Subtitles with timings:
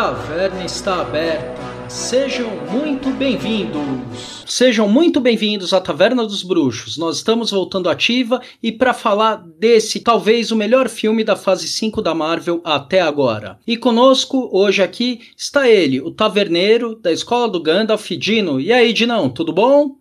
[0.00, 1.60] taverna está aberta.
[1.86, 4.44] Sejam muito bem-vindos.
[4.46, 6.96] Sejam muito bem-vindos à Taverna dos Bruxos.
[6.96, 12.00] Nós estamos voltando ativa e para falar desse, talvez o melhor filme da fase 5
[12.00, 13.58] da Marvel até agora.
[13.66, 18.58] E conosco hoje aqui está ele, o taverneiro da Escola do Gandalf, Dino.
[18.58, 19.98] E aí, Dinão, tudo bom?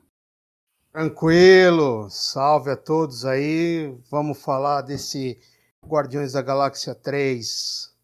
[0.94, 3.94] Tranquilo, salve a todos aí.
[4.10, 5.38] Vamos falar desse
[5.86, 7.99] Guardiões da Galáxia 3.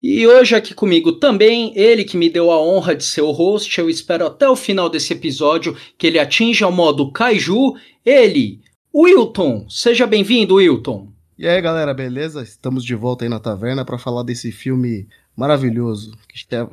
[0.00, 3.80] E hoje aqui comigo também, ele que me deu a honra de ser o host,
[3.80, 7.74] eu espero até o final desse episódio que ele atinja o modo Kaiju,
[8.06, 8.60] ele,
[8.94, 9.68] Wilton.
[9.68, 11.12] Seja bem-vindo, Wilton.
[11.36, 12.42] E aí, galera, beleza?
[12.42, 16.16] Estamos de volta aí na taverna para falar desse filme maravilhoso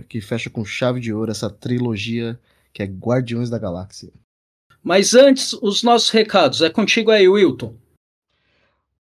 [0.08, 2.40] que fecha com chave de ouro essa trilogia
[2.72, 4.12] que é Guardiões da Galáxia.
[4.84, 6.62] Mas antes, os nossos recados.
[6.62, 7.76] É contigo aí, Wilton.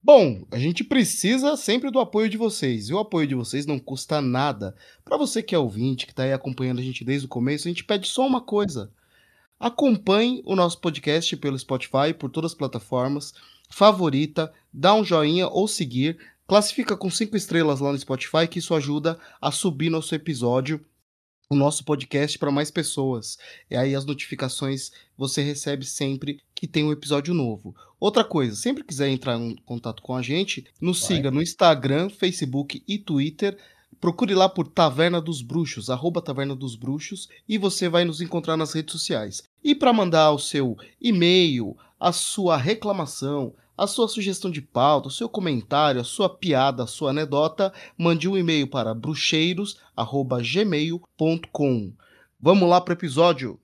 [0.01, 2.89] Bom, a gente precisa sempre do apoio de vocês.
[2.89, 4.75] E o apoio de vocês não custa nada.
[5.03, 7.71] Para você que é ouvinte, que está aí acompanhando a gente desde o começo, a
[7.71, 8.91] gente pede só uma coisa.
[9.59, 13.33] Acompanhe o nosso podcast pelo Spotify, por todas as plataformas.
[13.69, 16.17] Favorita, dá um joinha ou seguir.
[16.47, 20.79] Classifica com cinco estrelas lá no Spotify, que isso ajuda a subir nosso episódio
[21.49, 23.37] o nosso podcast para mais pessoas.
[23.69, 27.75] E aí as notificações você recebe sempre que tem um episódio novo.
[27.99, 31.07] Outra coisa, sempre quiser entrar em contato com a gente, nos Vai.
[31.07, 33.57] siga no Instagram, Facebook e Twitter.
[33.99, 38.55] Procure lá por Taverna dos Bruxos, arroba Taverna dos Bruxos, e você vai nos encontrar
[38.55, 39.43] nas redes sociais.
[39.63, 45.11] E para mandar o seu e-mail, a sua reclamação, a sua sugestão de pauta, o
[45.11, 51.93] seu comentário, a sua piada, a sua anedota, mande um e-mail para bruxeiros@gmail.com.
[52.39, 53.59] Vamos lá para o episódio.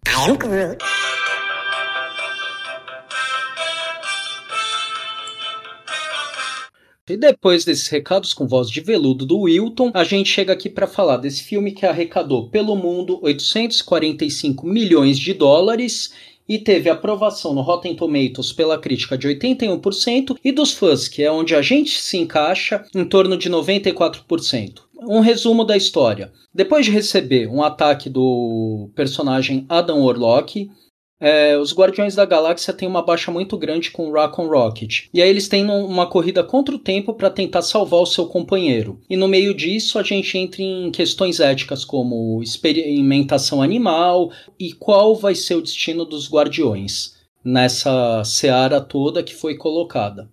[7.10, 10.88] E depois desses recados com voz de veludo do Wilton, a gente chega aqui para
[10.88, 16.14] falar desse filme que arrecadou pelo mundo 845 milhões de dólares
[16.48, 21.32] e teve aprovação no Rotten Tomatoes pela crítica de 81% e dos fãs, que é
[21.32, 24.82] onde a gente se encaixa, em torno de 94%.
[25.08, 26.32] Um resumo da história.
[26.54, 30.70] Depois de receber um ataque do personagem Adam Warlock,
[31.20, 35.06] é, os Guardiões da Galáxia têm uma baixa muito grande com o Raccoon Rocket.
[35.14, 39.00] E aí eles têm uma corrida contra o tempo para tentar salvar o seu companheiro.
[39.10, 45.16] E no meio disso a gente entra em questões éticas como experimentação animal e qual
[45.16, 47.14] vai ser o destino dos Guardiões
[47.44, 50.30] nessa seara toda que foi colocada.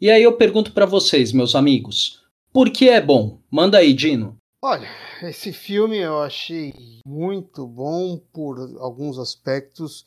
[0.00, 3.38] E aí eu pergunto para vocês, meus amigos, por que é bom?
[3.50, 4.36] Manda aí, Dino.
[4.62, 4.88] Olha,
[5.22, 6.72] esse filme eu achei
[7.06, 10.06] muito bom por alguns aspectos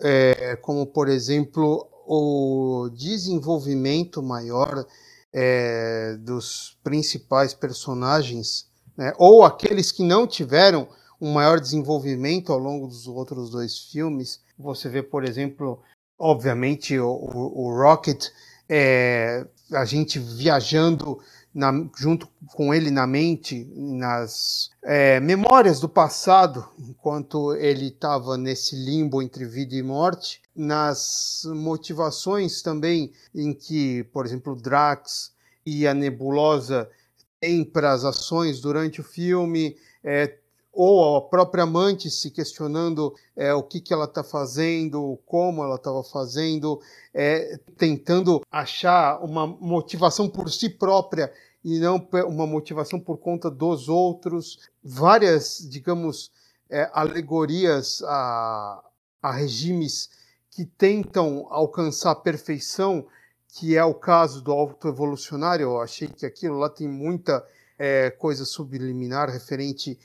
[0.00, 4.84] é, como por exemplo o desenvolvimento maior
[5.32, 10.88] é, dos principais personagens, né, ou aqueles que não tiveram
[11.20, 14.40] um maior desenvolvimento ao longo dos outros dois filmes.
[14.58, 15.80] Você vê, por exemplo,
[16.18, 18.28] obviamente o, o, o Rocket,
[18.68, 21.20] é, a gente viajando
[21.54, 28.76] na, junto com ele na mente, nas é, memórias do passado, enquanto ele estava nesse
[28.76, 35.32] limbo entre vida e morte, nas motivações também em que, por exemplo, Drax
[35.66, 36.88] e a Nebulosa
[37.40, 40.38] têm para as ações durante o filme, é,
[40.72, 45.76] ou a própria amante se questionando é, o que, que ela está fazendo, como ela
[45.76, 46.80] estava fazendo,
[47.12, 51.32] é, tentando achar uma motivação por si própria
[51.64, 54.70] e não uma motivação por conta dos outros.
[54.82, 56.30] Várias, digamos,
[56.68, 58.82] é, alegorias a,
[59.20, 60.08] a regimes
[60.50, 63.06] que tentam alcançar a perfeição,
[63.48, 65.64] que é o caso do autoevolucionário.
[65.64, 67.44] Eu achei que aquilo lá tem muita
[67.78, 69.98] é, coisa subliminar referente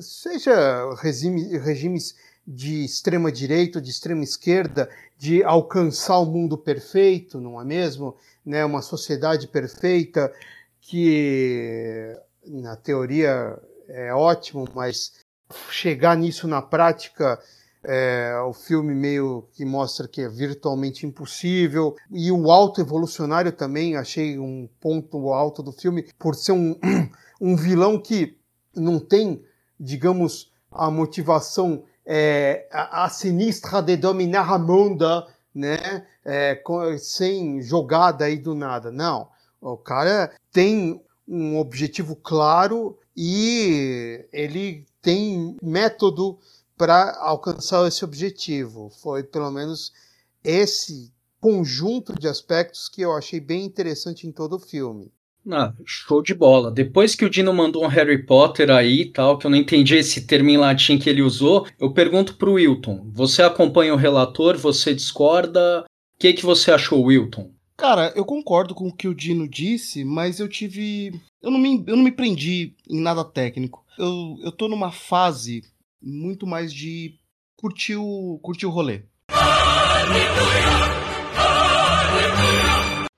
[0.00, 2.14] seja regime, regimes
[2.46, 4.88] de extrema direita, de extrema esquerda,
[5.18, 8.16] de alcançar o mundo perfeito, não é mesmo?
[8.44, 10.32] Né, uma sociedade perfeita
[10.80, 12.14] que
[12.46, 13.58] na teoria
[13.88, 15.12] é ótimo, mas
[15.70, 17.40] chegar nisso na prática
[17.84, 21.94] é, o filme meio que mostra que é virtualmente impossível.
[22.10, 26.78] E o alto evolucionário também, achei um ponto alto do filme, por ser um,
[27.40, 28.36] um vilão que
[28.76, 29.42] não tem,
[29.78, 36.06] digamos, a motivação é, a, a, sinistra de dominar a mundo, né?
[36.24, 38.90] É, com, sem jogada aí do nada.
[38.90, 39.28] Não.
[39.60, 46.38] O cara tem um objetivo claro e ele tem método
[46.76, 48.90] para alcançar esse objetivo.
[48.90, 49.92] Foi pelo menos
[50.42, 55.12] esse conjunto de aspectos que eu achei bem interessante em todo o filme.
[55.50, 56.70] Ah, show de bola.
[56.70, 59.94] Depois que o Dino mandou um Harry Potter aí e tal, que eu não entendi
[59.94, 63.10] esse termo em latim que ele usou, eu pergunto pro Wilton.
[63.12, 64.56] Você acompanha o relator?
[64.56, 65.82] Você discorda?
[65.82, 67.50] O que, que você achou, Wilton?
[67.76, 71.12] Cara, eu concordo com o que o Dino disse, mas eu tive.
[71.42, 73.84] Eu não me, eu não me prendi em nada técnico.
[73.98, 75.62] Eu, eu tô numa fase
[76.00, 77.18] muito mais de
[77.56, 79.02] curtir o, curtir o rolê.
[79.28, 80.74] Aleluia!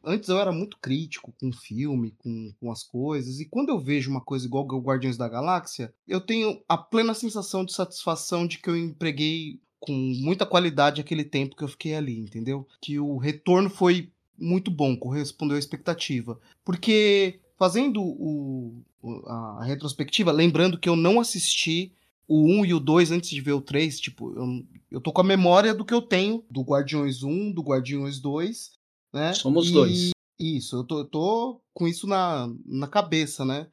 [0.09, 3.81] Antes eu era muito crítico com o filme, com, com as coisas, e quando eu
[3.81, 8.47] vejo uma coisa igual o Guardiões da Galáxia, eu tenho a plena sensação de satisfação
[8.47, 12.67] de que eu empreguei com muita qualidade aquele tempo que eu fiquei ali, entendeu?
[12.81, 14.09] Que o retorno foi
[14.39, 16.39] muito bom, correspondeu à expectativa.
[16.65, 18.81] Porque fazendo o,
[19.27, 21.93] a retrospectiva, lembrando que eu não assisti
[22.29, 25.21] o 1 e o 2 antes de ver o 3, tipo, eu, eu tô com
[25.21, 28.76] a memória do que eu tenho do Guardiões 1, do Guardiões 2,
[29.17, 29.33] né?
[29.33, 30.11] Somos e, dois.
[30.39, 33.67] Isso, eu tô, eu tô, com isso na, na cabeça, né?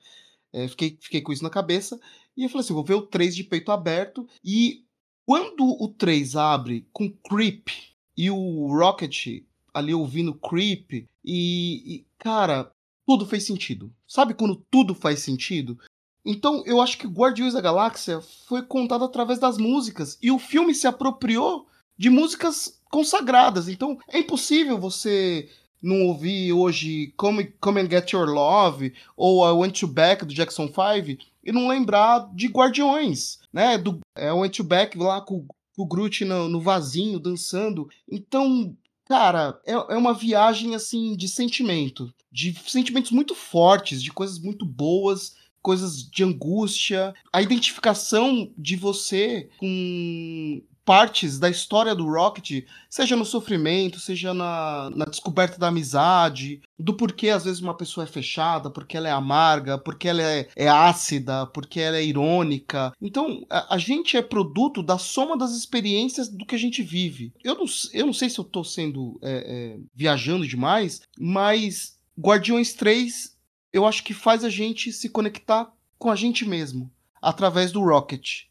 [0.54, 2.00] É, fiquei, fiquei com isso na cabeça
[2.38, 4.26] e eu falei assim: vou ver o 3 de peito aberto.
[4.44, 4.86] E
[5.26, 7.68] quando o 3 abre com Creep
[8.16, 9.44] e o Rocket
[9.74, 12.72] ali ouvindo Creep, e, e cara,
[13.06, 13.94] tudo fez sentido.
[14.08, 15.78] Sabe quando tudo faz sentido?
[16.26, 20.74] Então, eu acho que Guardiões da Galáxia foi contado através das músicas e o filme
[20.74, 21.68] se apropriou
[21.98, 23.68] de músicas consagradas.
[23.68, 25.50] Então, é impossível você
[25.82, 30.34] não ouvir hoje Come, Come and Get Your Love ou I Want You Back do
[30.34, 33.80] Jackson 5 e não lembrar de Guardiões, né?
[33.80, 35.44] Do é, I Want You Back lá com,
[35.76, 37.90] com o Groot no, no vasinho dançando.
[38.08, 44.38] Então, cara, é, é uma viagem assim de sentimento, de sentimentos muito fortes, de coisas
[44.38, 52.66] muito boas coisas de angústia, a identificação de você com partes da história do Rocket,
[52.90, 58.04] seja no sofrimento, seja na, na descoberta da amizade, do porquê às vezes uma pessoa
[58.04, 62.94] é fechada, porque ela é amarga, porque ela é, é ácida, porque ela é irônica.
[63.02, 67.34] Então, a, a, gente é produto da soma das experiências do que a gente vive.
[67.44, 72.74] Eu não, eu não sei se eu tô sendo é, é, viajando demais, mas Guardiões
[72.74, 73.34] 3
[73.72, 76.92] eu acho que faz a gente se conectar com a gente mesmo,
[77.22, 78.44] através do Rocket,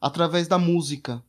[0.00, 1.24] através da música,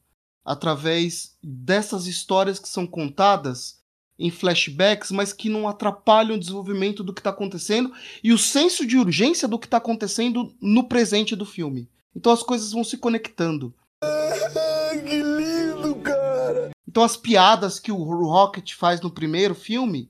[0.47, 3.81] através dessas histórias que são contadas
[4.17, 8.88] em flashbacks, mas que não atrapalham o desenvolvimento do que está acontecendo e o senso
[8.88, 11.89] de urgência do que está acontecendo no presente do filme.
[12.15, 13.73] Então as coisas vão se conectando.
[15.05, 16.71] que lindo, cara!
[16.88, 20.09] Então as piadas que o Rocket faz no primeiro filme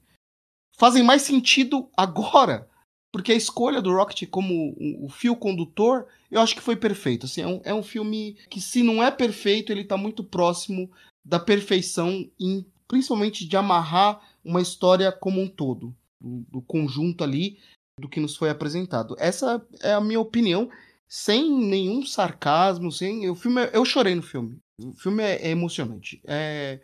[0.78, 2.70] fazem mais sentido agora
[3.18, 7.26] porque a escolha do Rocket como o fio condutor, eu acho que foi perfeito.
[7.26, 10.88] Assim, é, um, é um filme que, se não é perfeito, ele está muito próximo
[11.26, 17.58] da perfeição, em, principalmente de amarrar uma história como um todo, do, do conjunto ali
[18.00, 19.16] do que nos foi apresentado.
[19.18, 20.70] Essa é a minha opinião,
[21.10, 23.28] sem nenhum sarcasmo, sem.
[23.32, 24.60] O filme, é, eu chorei no filme.
[24.80, 26.22] O filme é, é emocionante.
[26.28, 26.80] É,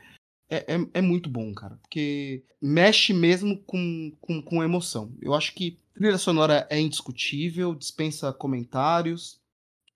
[0.50, 1.77] é, é, é, muito bom, cara.
[1.79, 5.13] Porque mexe mesmo com, com, com emoção.
[5.21, 9.39] Eu acho que trilha sonora é indiscutível, dispensa comentários.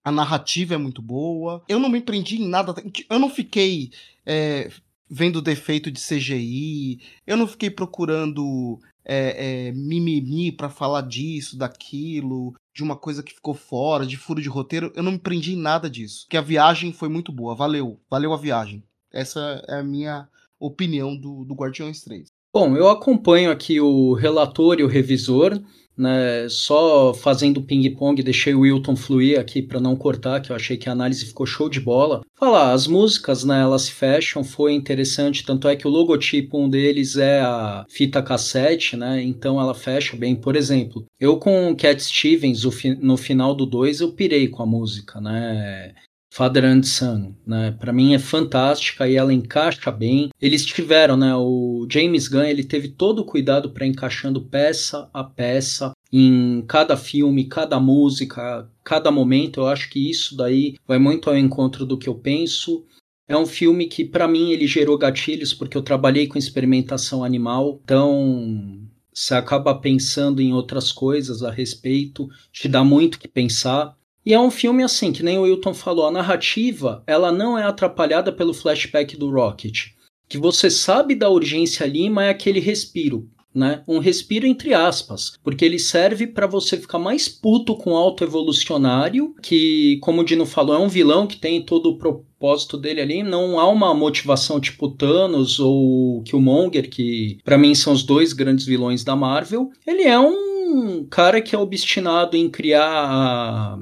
[0.04, 1.64] A narrativa é muito boa.
[1.68, 2.74] Eu não me prendi em nada.
[3.10, 3.92] Eu não fiquei
[4.26, 4.72] é,
[5.10, 7.02] vendo defeito de CGI.
[7.26, 13.34] Eu não fiquei procurando é, é, mimimi para falar disso, daquilo, de uma coisa que
[13.34, 14.92] ficou fora, de furo de roteiro.
[14.96, 16.26] Eu não me prendi em nada disso.
[16.30, 17.56] Que a viagem foi muito boa.
[17.56, 18.00] Valeu.
[18.10, 18.84] Valeu a viagem.
[19.12, 22.30] Essa é a minha opinião do, do Guardiões 3.
[22.60, 25.62] Bom, eu acompanho aqui o relator e o revisor
[25.98, 30.78] né, só fazendo ping-pong, deixei o Wilton fluir aqui para não cortar, que eu achei
[30.78, 32.22] que a análise ficou show de bola.
[32.36, 36.70] Falar, as músicas, né, elas se fecham, foi interessante, tanto é que o logotipo, um
[36.70, 40.36] deles é a fita cassete, né, então ela fecha bem.
[40.36, 42.64] Por exemplo, eu com Cat Stevens,
[43.02, 45.94] no final do 2, eu pirei com a música, né,
[46.38, 47.72] Father and Son, né?
[47.72, 50.30] Para mim é fantástica e ela encaixa bem.
[50.40, 51.36] Eles tiveram, né?
[51.36, 56.96] O James Gunn ele teve todo o cuidado para encaixando peça a peça em cada
[56.96, 59.62] filme, cada música, cada momento.
[59.62, 62.86] Eu acho que isso daí vai muito ao encontro do que eu penso.
[63.28, 67.82] É um filme que para mim ele gerou gatilhos porque eu trabalhei com experimentação animal,
[67.84, 73.97] então você acaba pensando em outras coisas a respeito, te dá muito que pensar.
[74.28, 77.64] E é um filme assim, que nem o Wilton falou, a narrativa, ela não é
[77.64, 79.92] atrapalhada pelo flashback do Rocket.
[80.28, 83.84] Que você sabe da urgência ali, mas é aquele respiro, né?
[83.88, 89.34] Um respiro entre aspas, porque ele serve para você ficar mais puto com o autoevolucionário,
[89.42, 93.24] que, como o Dino falou, é um vilão que tem todo o propósito dele ali,
[93.24, 98.66] não há uma motivação tipo Thanos ou Killmonger, que para mim são os dois grandes
[98.66, 99.70] vilões da Marvel.
[99.88, 103.80] Ele é um cara que é obstinado em criar a,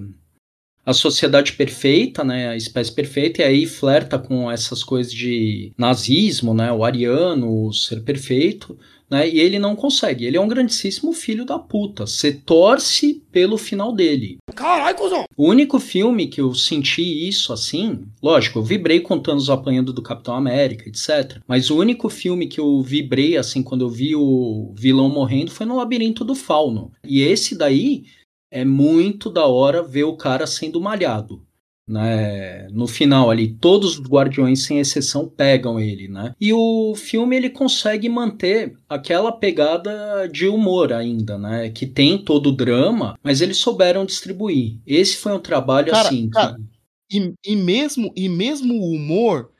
[0.85, 6.53] a sociedade perfeita, né, a espécie perfeita, e aí flerta com essas coisas de nazismo,
[6.53, 8.77] né, o ariano, o ser perfeito,
[9.09, 10.25] né, e ele não consegue.
[10.25, 12.07] Ele é um grandíssimo filho da puta.
[12.07, 14.37] Você torce pelo final dele.
[14.55, 15.25] Caralho, cuzão!
[15.37, 20.01] O único filme que eu senti isso assim, lógico, eu vibrei com Thanos apanhando do
[20.01, 21.39] Capitão América, etc.
[21.47, 25.65] Mas o único filme que eu vibrei assim quando eu vi o vilão morrendo foi
[25.65, 26.91] no Labirinto do Fauno.
[27.03, 28.05] E esse daí
[28.51, 31.45] é muito da hora ver o cara sendo malhado
[31.87, 32.67] né?
[32.71, 36.33] No final ali, todos os guardiões sem exceção pegam ele, né?
[36.39, 41.69] E o filme ele consegue manter aquela pegada de humor ainda, né?
[41.69, 44.79] Que tem todo o drama, mas eles souberam distribuir.
[44.85, 46.29] Esse foi um trabalho cara, assim.
[46.29, 46.57] Cara,
[47.09, 47.17] que...
[47.19, 49.51] e, e mesmo e mesmo o humor,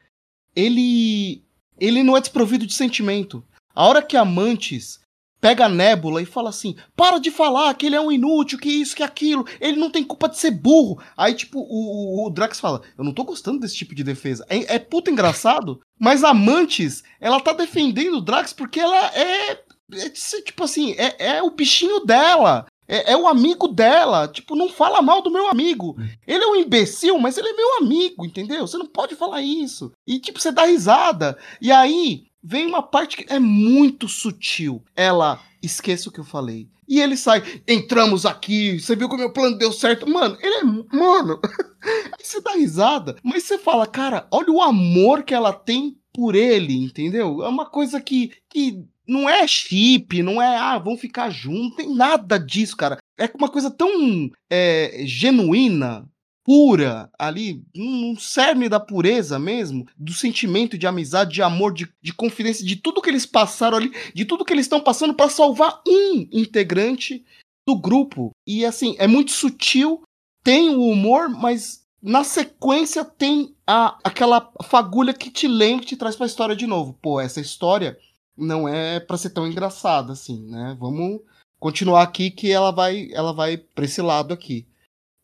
[0.56, 1.44] ele
[1.80, 3.44] ele não é desprovido de sentimento.
[3.74, 5.00] A hora que Amantes
[5.46, 8.68] pega a Nebula e fala assim: para de falar que ele é um inútil, que
[8.68, 11.00] isso, que aquilo, ele não tem culpa de ser burro.
[11.16, 14.44] Aí, tipo, o, o Drax fala: eu não tô gostando desse tipo de defesa.
[14.50, 19.52] É, é puta engraçado, mas a Mantis, ela tá defendendo o Drax porque ela é.
[19.94, 22.66] é tipo assim, é, é o bichinho dela.
[22.88, 24.28] É, é, o amigo dela.
[24.28, 25.96] Tipo, não fala mal do meu amigo.
[26.26, 28.66] Ele é um imbecil, mas ele é meu amigo, entendeu?
[28.66, 29.92] Você não pode falar isso.
[30.08, 31.38] E, tipo, você dá risada.
[31.60, 34.84] E aí, vem uma parte que é muito sutil.
[34.96, 36.70] Ela, esqueça o que eu falei.
[36.88, 40.08] E ele sai, entramos aqui, você viu que o meu plano deu certo.
[40.08, 40.64] Mano, ele é.
[40.64, 41.40] Mano.
[41.84, 46.36] Aí você dá risada, mas você fala, cara, olha o amor que ela tem por
[46.36, 47.44] ele, entendeu?
[47.44, 51.94] É uma coisa que, que não é chip, não é, ah, vão ficar juntos, tem
[51.94, 52.98] nada disso, cara.
[53.18, 56.08] É uma coisa tão é, genuína,
[56.46, 62.14] pura ali, um cerne da pureza mesmo, do sentimento de amizade, de amor, de, de
[62.14, 65.82] confidência, de tudo que eles passaram ali, de tudo que eles estão passando para salvar
[65.88, 67.26] um integrante
[67.68, 68.30] do grupo.
[68.46, 70.04] E assim, é muito sutil,
[70.44, 75.98] tem o humor, mas na sequência tem a, aquela fagulha que te lembra, que te
[75.98, 76.94] traz pra história de novo.
[77.02, 77.98] Pô, essa história
[78.38, 80.78] não é para ser tão engraçada assim, né?
[80.80, 81.22] Vamos
[81.60, 84.68] continuar aqui que ela vai ela vai para esse lado aqui.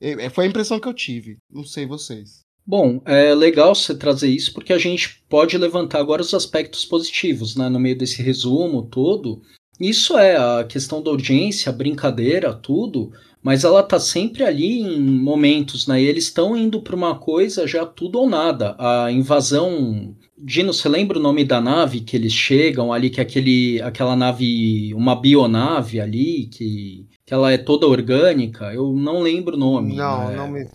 [0.02, 1.38] É, é, foi a impressão que eu tive.
[1.50, 2.42] Não sei vocês.
[2.66, 7.56] Bom, é legal você trazer isso porque a gente pode levantar agora os aspectos positivos,
[7.56, 7.70] né?
[7.70, 9.42] No meio desse resumo todo.
[9.80, 15.00] Isso é a questão da audiência, a brincadeira, tudo, mas ela tá sempre ali em
[15.02, 16.02] momentos, né?
[16.02, 18.76] E eles estão indo para uma coisa já tudo ou nada.
[18.78, 20.16] A invasão.
[20.38, 24.16] Dino, você lembra o nome da nave que eles chegam ali, que é aquele, aquela
[24.16, 29.96] nave, uma bionave ali, que que ela é toda orgânica, eu não lembro o nome.
[29.96, 30.36] Não, né?
[30.36, 30.68] não me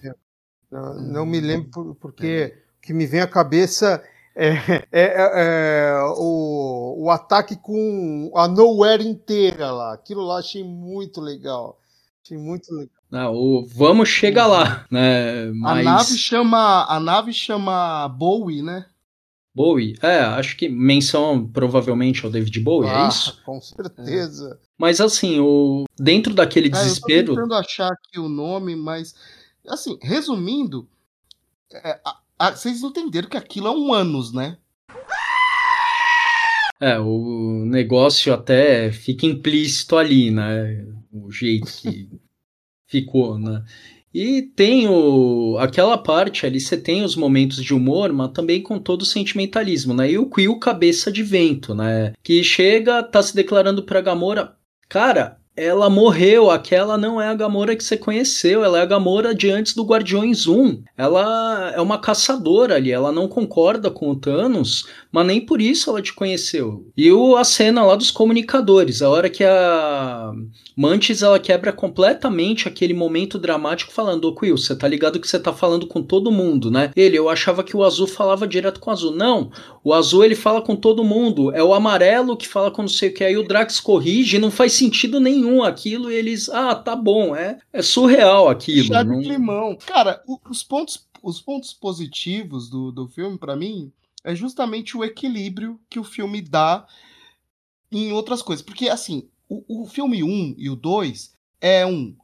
[0.73, 4.03] não, não me lembro porque o que me vem à cabeça
[4.35, 9.93] é, é, é, é, o, o ataque com a Nowhere inteira lá.
[9.93, 11.79] Aquilo lá achei muito legal.
[12.25, 12.97] Achei muito legal.
[13.13, 15.51] Ah, o, vamos chegar lá, né?
[15.53, 15.81] Mas...
[15.81, 18.87] A nave chama a nave chama Bowie, né?
[19.57, 23.43] Bowie, é, acho que menção provavelmente ao David Bowie, é ah, é isso?
[23.43, 24.61] Com certeza.
[24.77, 27.15] Mas assim, o dentro daquele desespero.
[27.15, 29.15] É, eu tô tentando achar aqui o nome, mas
[29.67, 30.87] assim, resumindo,
[31.73, 34.59] é, a, a, vocês entenderam que aquilo é um ânus, né?
[36.79, 40.87] É, o negócio até fica implícito ali, né?
[41.11, 42.11] O jeito que
[42.87, 43.65] ficou, né?
[44.19, 48.79] E tem o, aquela parte ali, você tem os momentos de humor, mas também com
[48.79, 50.11] todo o sentimentalismo, né?
[50.11, 52.15] E o Quill cabeça de vento, né?
[52.23, 54.57] Que chega, tá se declarando pra Gamora,
[54.89, 59.35] Cara, ela morreu, aquela não é a Gamora que você conheceu, ela é a Gamora
[59.35, 60.83] de antes do Guardiões 1.
[60.99, 65.89] Ela é uma caçadora ali, ela não concorda com o Thanos, mas nem por isso
[65.89, 66.87] ela te conheceu.
[66.95, 70.33] E o, a cena lá dos comunicadores, a hora que a
[70.77, 75.39] Mantis ela quebra completamente aquele momento dramático falando, ô Quill, você tá ligado que você
[75.39, 76.93] tá falando com todo mundo, né?
[76.95, 79.17] Ele, eu achava que o azul falava direto com o azul.
[79.17, 79.51] Não,
[79.83, 83.09] o azul ele fala com todo mundo, é o amarelo que fala com não sei
[83.09, 86.95] o que, aí o Drax corrige, não faz sentido nenhum aquilo, e eles, ah, tá
[86.95, 88.89] bom, é, é surreal aquilo.
[88.89, 89.21] Chá não...
[89.21, 89.77] climão.
[89.77, 93.93] Cara, os pontos, os pontos positivos do, do filme, para mim,
[94.25, 96.87] é justamente o equilíbrio que o filme dá
[97.91, 98.65] em outras coisas.
[98.65, 102.17] Porque, assim, o, o filme 1 e o 2 é um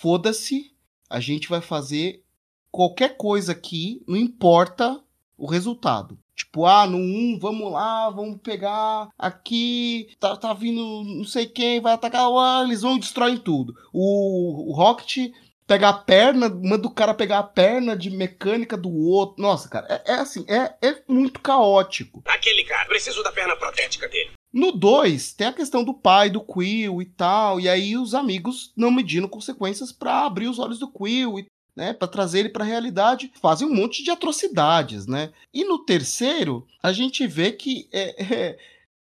[0.00, 0.72] foda-se,
[1.08, 2.22] a gente vai fazer
[2.70, 5.02] qualquer coisa aqui, não importa
[5.36, 6.18] o resultado.
[6.40, 11.82] Tipo, ah, no 1, vamos lá, vamos pegar aqui, tá, tá vindo não sei quem,
[11.82, 13.74] vai atacar, ah, eles vão destruir tudo.
[13.92, 15.30] O, o Rocket
[15.66, 19.40] pega a perna, manda o cara pegar a perna de mecânica do outro.
[19.40, 22.22] Nossa, cara, é, é assim, é, é muito caótico.
[22.24, 24.30] Aquele cara, preciso da perna protética dele.
[24.50, 28.72] No 2, tem a questão do pai do Quill e tal, e aí os amigos
[28.74, 31.38] não medindo consequências para abrir os olhos do Quill,
[31.76, 35.32] né, para trazer ele para a realidade, fazem um monte de atrocidades, né?
[35.52, 38.58] E no terceiro, a gente vê que é, é,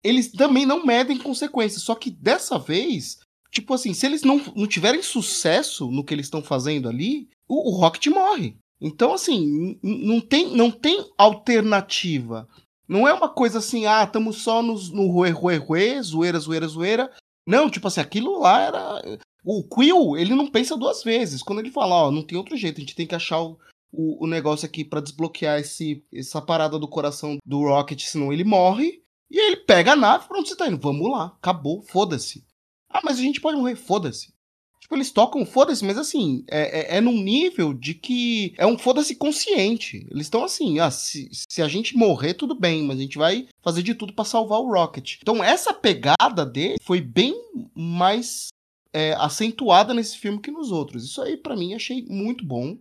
[0.03, 3.19] eles também não medem consequências, só que dessa vez,
[3.51, 7.71] tipo assim, se eles não, não tiverem sucesso no que eles estão fazendo ali, o,
[7.71, 8.57] o Rocket morre.
[8.81, 12.49] Então, assim, não tem, não tem alternativa.
[12.87, 16.67] Não é uma coisa assim, ah, estamos só nos, no ruê, ruê, ruê, zoeira, zoeira,
[16.67, 17.13] zoeira.
[17.47, 19.19] Não, tipo assim, aquilo lá era.
[19.45, 21.43] O Quill, ele não pensa duas vezes.
[21.43, 23.59] Quando ele fala, ó, não tem outro jeito, a gente tem que achar o,
[23.93, 28.45] o, o negócio aqui para desbloquear esse, essa parada do coração do Rocket, senão ele
[28.45, 29.03] morre.
[29.31, 30.79] E ele pega a nave, pra onde você tá indo?
[30.79, 32.45] Vamos lá, acabou, foda-se.
[32.89, 34.33] Ah, mas a gente pode morrer, foda-se.
[34.81, 38.79] Tipo, eles tocam foda-se, mas assim, é, é, é, num nível de que é um
[38.79, 40.07] foda-se consciente.
[40.11, 43.49] Eles estão assim, ah, se, se a gente morrer, tudo bem, mas a gente vai
[43.63, 45.17] fazer de tudo para salvar o Rocket.
[45.21, 47.35] Então, essa pegada dele foi bem
[47.75, 48.49] mais
[48.93, 51.05] é, acentuada nesse filme que nos outros.
[51.05, 52.77] Isso aí, para mim, achei muito bom.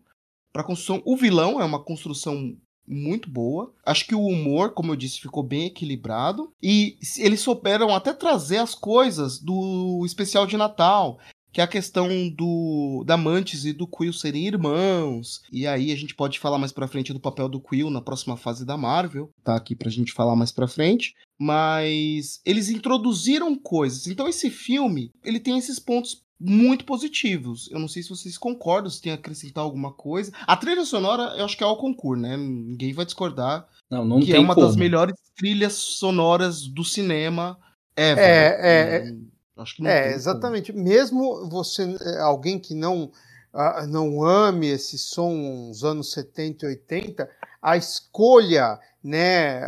[0.51, 1.01] Pra construção.
[1.05, 3.73] O vilão é uma construção muito boa.
[3.85, 6.53] Acho que o humor, como eu disse, ficou bem equilibrado.
[6.63, 11.19] E eles souberam até trazer as coisas do especial de Natal
[11.51, 15.41] que é a questão do da Mantis e do Quill serem irmãos.
[15.51, 18.37] E aí a gente pode falar mais para frente do papel do Quill na próxima
[18.37, 24.07] fase da Marvel, tá aqui pra gente falar mais para frente, mas eles introduziram coisas.
[24.07, 27.69] Então esse filme, ele tem esses pontos muito positivos.
[27.71, 30.31] Eu não sei se vocês concordam, se tem a acrescentar alguma coisa.
[30.45, 32.37] A trilha sonora, eu acho que é ao concurso, né?
[32.37, 33.67] Ninguém vai discordar.
[33.89, 34.67] Não, não que é tem é uma como.
[34.67, 37.57] das melhores trilhas sonoras do cinema
[37.95, 38.23] ever.
[38.23, 39.15] É, é, é
[39.57, 40.71] Acho que é, exatamente.
[40.71, 40.83] Como.
[40.83, 43.11] Mesmo você, é, alguém que não,
[43.53, 47.29] uh, não ame esse som dos anos 70 e 80,
[47.61, 49.61] a escolha, né,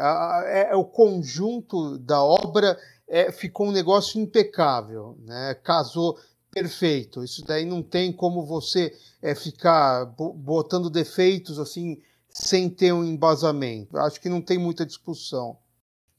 [0.45, 2.77] é, é, o conjunto da obra
[3.07, 6.17] é, ficou um negócio impecável, né, casou
[6.51, 7.23] perfeito.
[7.23, 13.97] Isso daí não tem como você é, ficar botando defeitos assim sem ter um embasamento.
[13.97, 15.57] Acho que não tem muita discussão.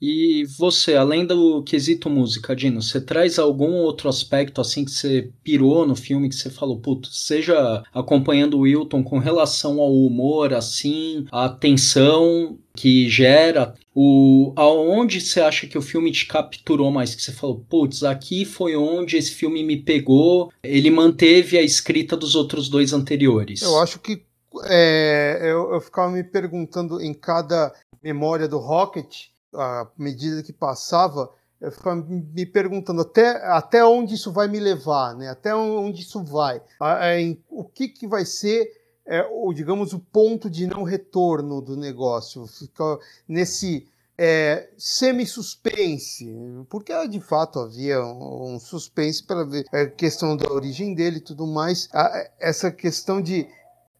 [0.00, 5.30] E você, além do quesito música, Dino, você traz algum outro aspecto assim que você
[5.44, 10.54] pirou no filme que você falou, puto, seja acompanhando o Wilton com relação ao humor,
[10.54, 17.14] assim, a tensão que gera, o aonde você acha que o filme te capturou mais,
[17.14, 22.16] que você falou, putz, aqui foi onde esse filme me pegou, ele manteve a escrita
[22.16, 23.60] dos outros dois anteriores.
[23.60, 24.22] Eu acho que
[24.64, 31.30] é, eu, eu ficava me perguntando em cada memória do Rocket à medida que passava,
[31.60, 35.28] eu ficava me perguntando até, até onde isso vai me levar, né?
[35.28, 36.62] até onde isso vai,
[37.48, 38.70] o que, que vai ser,
[39.06, 43.86] é, o, digamos, o ponto de não retorno do negócio, fica nesse
[44.16, 46.30] é, semi-suspense,
[46.68, 51.46] porque de fato havia um, suspense para ver a questão da origem dele e tudo
[51.46, 51.88] mais,
[52.38, 53.48] essa questão de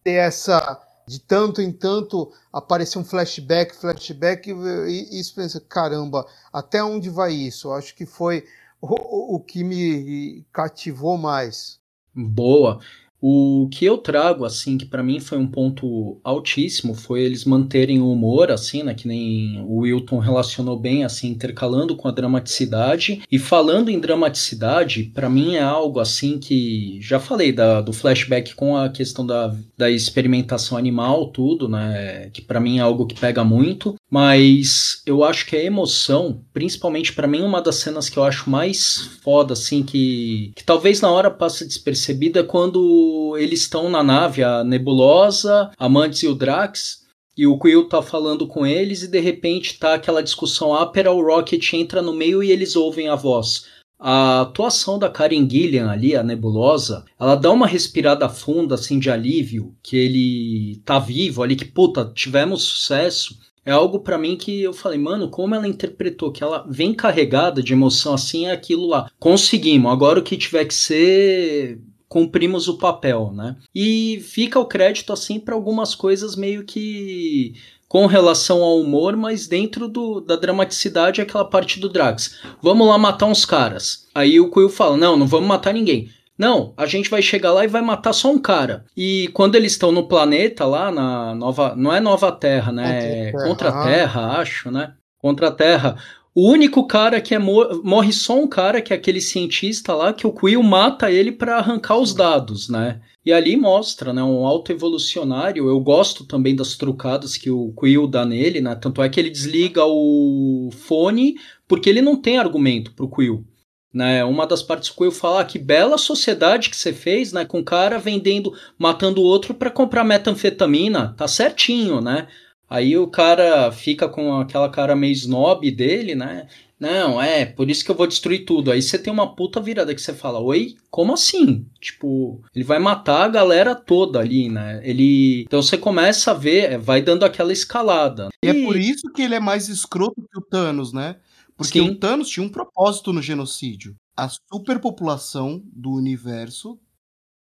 [0.03, 6.83] ter essa de tanto em tanto aparecer um flashback, flashback, e, isso pensa, caramba, até
[6.83, 7.67] onde vai isso?
[7.67, 8.45] Eu acho que foi
[8.81, 11.79] o, o que me cativou mais.
[12.13, 12.79] Boa.
[13.21, 18.01] O que eu trago, assim, que para mim foi um ponto altíssimo, foi eles manterem
[18.01, 23.21] o humor, assim, né, que nem o Wilton relacionou bem, assim, intercalando com a dramaticidade.
[23.31, 28.55] E falando em dramaticidade, para mim é algo, assim, que já falei da, do flashback
[28.55, 33.19] com a questão da, da experimentação animal, tudo, né, que para mim é algo que
[33.19, 33.95] pega muito.
[34.11, 38.49] Mas eu acho que a emoção, principalmente para mim, uma das cenas que eu acho
[38.49, 44.03] mais foda, assim, que, que talvez na hora passe despercebida é quando eles estão na
[44.03, 47.05] nave, a Nebulosa, a Mantis e o Drax,
[47.37, 51.25] e o Quill tá falando com eles e de repente tá aquela discussão ápera, o
[51.25, 53.65] Rocket entra no meio e eles ouvem a voz.
[53.97, 59.09] A atuação da Karen Gillian ali, a Nebulosa, ela dá uma respirada funda, assim, de
[59.09, 64.61] alívio, que ele tá vivo ali, que puta, tivemos sucesso é algo para mim que
[64.61, 68.87] eu falei, mano, como ela interpretou que ela vem carregada de emoção assim é aquilo
[68.87, 69.09] lá.
[69.19, 73.55] Conseguimos, agora o que tiver que ser cumprimos o papel, né?
[73.73, 77.53] E fica o crédito assim para algumas coisas meio que
[77.87, 82.39] com relação ao humor, mas dentro do, da dramaticidade aquela parte do Drax.
[82.61, 84.07] Vamos lá matar uns caras.
[84.13, 86.09] Aí o Quill fala: "Não, não vamos matar ninguém".
[86.41, 88.83] Não, a gente vai chegar lá e vai matar só um cara.
[88.97, 91.75] E quando eles estão no planeta lá, na nova.
[91.75, 93.27] Não é Nova Terra, né?
[93.27, 94.93] É Contra a Terra, acho, né?
[95.19, 95.97] Contra a Terra.
[96.33, 100.13] O único cara que é mor morre só um cara, que é aquele cientista lá,
[100.13, 103.01] que o Quill mata ele para arrancar os dados, né?
[103.23, 105.69] E ali mostra, né, um alto evolucionário.
[105.69, 108.73] Eu gosto também das trucadas que o Quill dá nele, né?
[108.73, 111.35] Tanto é que ele desliga o fone
[111.67, 113.45] porque ele não tem argumento pro Quill.
[113.93, 117.43] Né, uma das partes que eu falar ah, que bela sociedade que você fez, né,
[117.43, 122.27] com o cara vendendo, matando o outro para comprar metanfetamina, tá certinho, né?
[122.69, 126.47] Aí o cara fica com aquela cara meio snob dele, né?
[126.81, 128.71] Não, é, por isso que eu vou destruir tudo.
[128.71, 131.67] Aí você tem uma puta virada que você fala, oi, como assim?
[131.79, 134.81] Tipo, ele vai matar a galera toda ali, né?
[134.83, 135.41] Ele.
[135.41, 138.29] Então você começa a ver, é, vai dando aquela escalada.
[138.43, 141.17] E, e é por isso que ele é mais escroto que o Thanos, né?
[141.61, 141.89] Porque Sim.
[141.89, 143.95] o Thanos tinha um propósito no genocídio.
[144.17, 146.79] A superpopulação do universo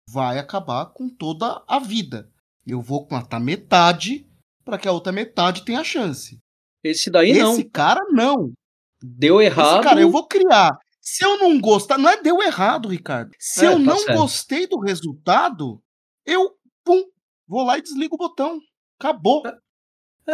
[0.09, 2.29] vai acabar com toda a vida.
[2.65, 4.27] Eu vou matar metade
[4.65, 6.39] para que a outra metade tenha chance.
[6.83, 7.53] Esse daí Esse não.
[7.53, 8.51] Esse cara não.
[9.01, 9.77] Deu errado.
[9.77, 10.77] Esse cara, eu vou criar.
[10.99, 13.31] Se eu não gostar, não é deu errado, Ricardo.
[13.39, 14.17] Se é, eu tá não certo.
[14.17, 15.81] gostei do resultado,
[16.25, 17.03] eu pum,
[17.47, 18.59] vou lá e desligo o botão.
[18.99, 19.43] Acabou.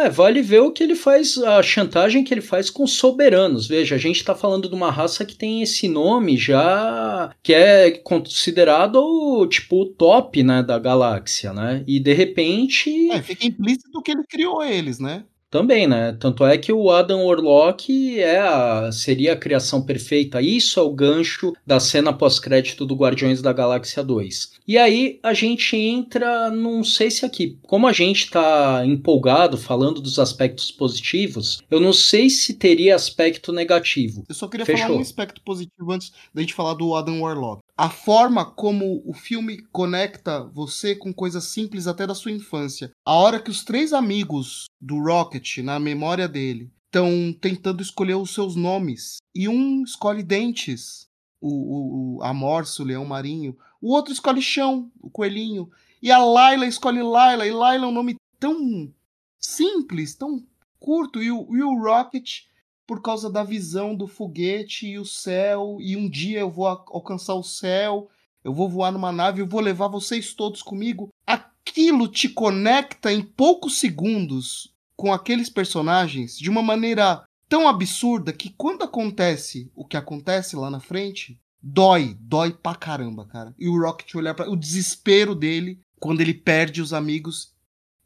[0.04, 0.10] É.
[0.10, 3.66] Vale ver o que ele faz, a chantagem que ele faz com soberanos.
[3.66, 7.90] Veja, a gente está falando de uma raça que tem esse nome já, que é
[7.90, 11.82] considerado tipo o top, né, da galáxia, né?
[11.86, 13.10] E de repente.
[13.10, 15.24] É, fica implícito que ele criou eles, né?
[15.56, 16.14] Também, né?
[16.20, 20.42] Tanto é que o Adam Warlock é a, seria a criação perfeita.
[20.42, 24.52] Isso é o gancho da cena pós-crédito do Guardiões da Galáxia 2.
[24.68, 29.98] E aí a gente entra, não sei se aqui, como a gente tá empolgado falando
[29.98, 34.24] dos aspectos positivos, eu não sei se teria aspecto negativo.
[34.28, 34.88] Eu só queria Fechou.
[34.88, 37.62] falar um aspecto positivo antes da gente falar do Adam Warlock.
[37.78, 42.90] A forma como o filme conecta você com coisas simples até da sua infância.
[43.04, 48.32] A hora que os três amigos do Rocket, na memória dele, estão tentando escolher os
[48.32, 49.18] seus nomes.
[49.34, 51.06] E um escolhe dentes,
[51.38, 53.54] o, o, a Morse, o leão marinho.
[53.78, 55.70] O outro escolhe chão, o coelhinho.
[56.02, 57.46] E a Layla escolhe Layla.
[57.46, 58.90] E Layla é um nome tão
[59.38, 60.42] simples, tão
[60.80, 61.22] curto.
[61.22, 62.44] E o, e o Rocket,
[62.86, 65.78] por causa da visão do foguete e o céu.
[65.80, 68.08] E um dia eu vou alcançar o céu.
[68.44, 71.08] Eu vou voar numa nave, eu vou levar vocês todos comigo.
[71.26, 78.50] Aquilo te conecta em poucos segundos com aqueles personagens de uma maneira tão absurda que
[78.50, 83.54] quando acontece o que acontece lá na frente, dói, dói pra caramba, cara.
[83.58, 87.54] E o Rocket olhar para o desespero dele quando ele perde os amigos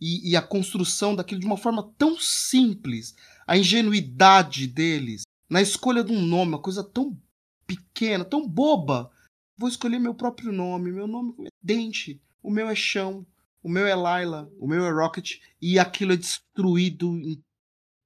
[0.00, 3.14] e, e, a construção daquilo de uma forma tão simples,
[3.50, 7.20] a ingenuidade deles na escolha de um nome, uma coisa tão
[7.66, 9.10] pequena, tão boba.
[9.58, 13.26] Vou escolher meu próprio nome, meu nome é Dente, o meu é Chão,
[13.60, 17.42] o meu é Layla, o meu é Rocket, e aquilo é destruído em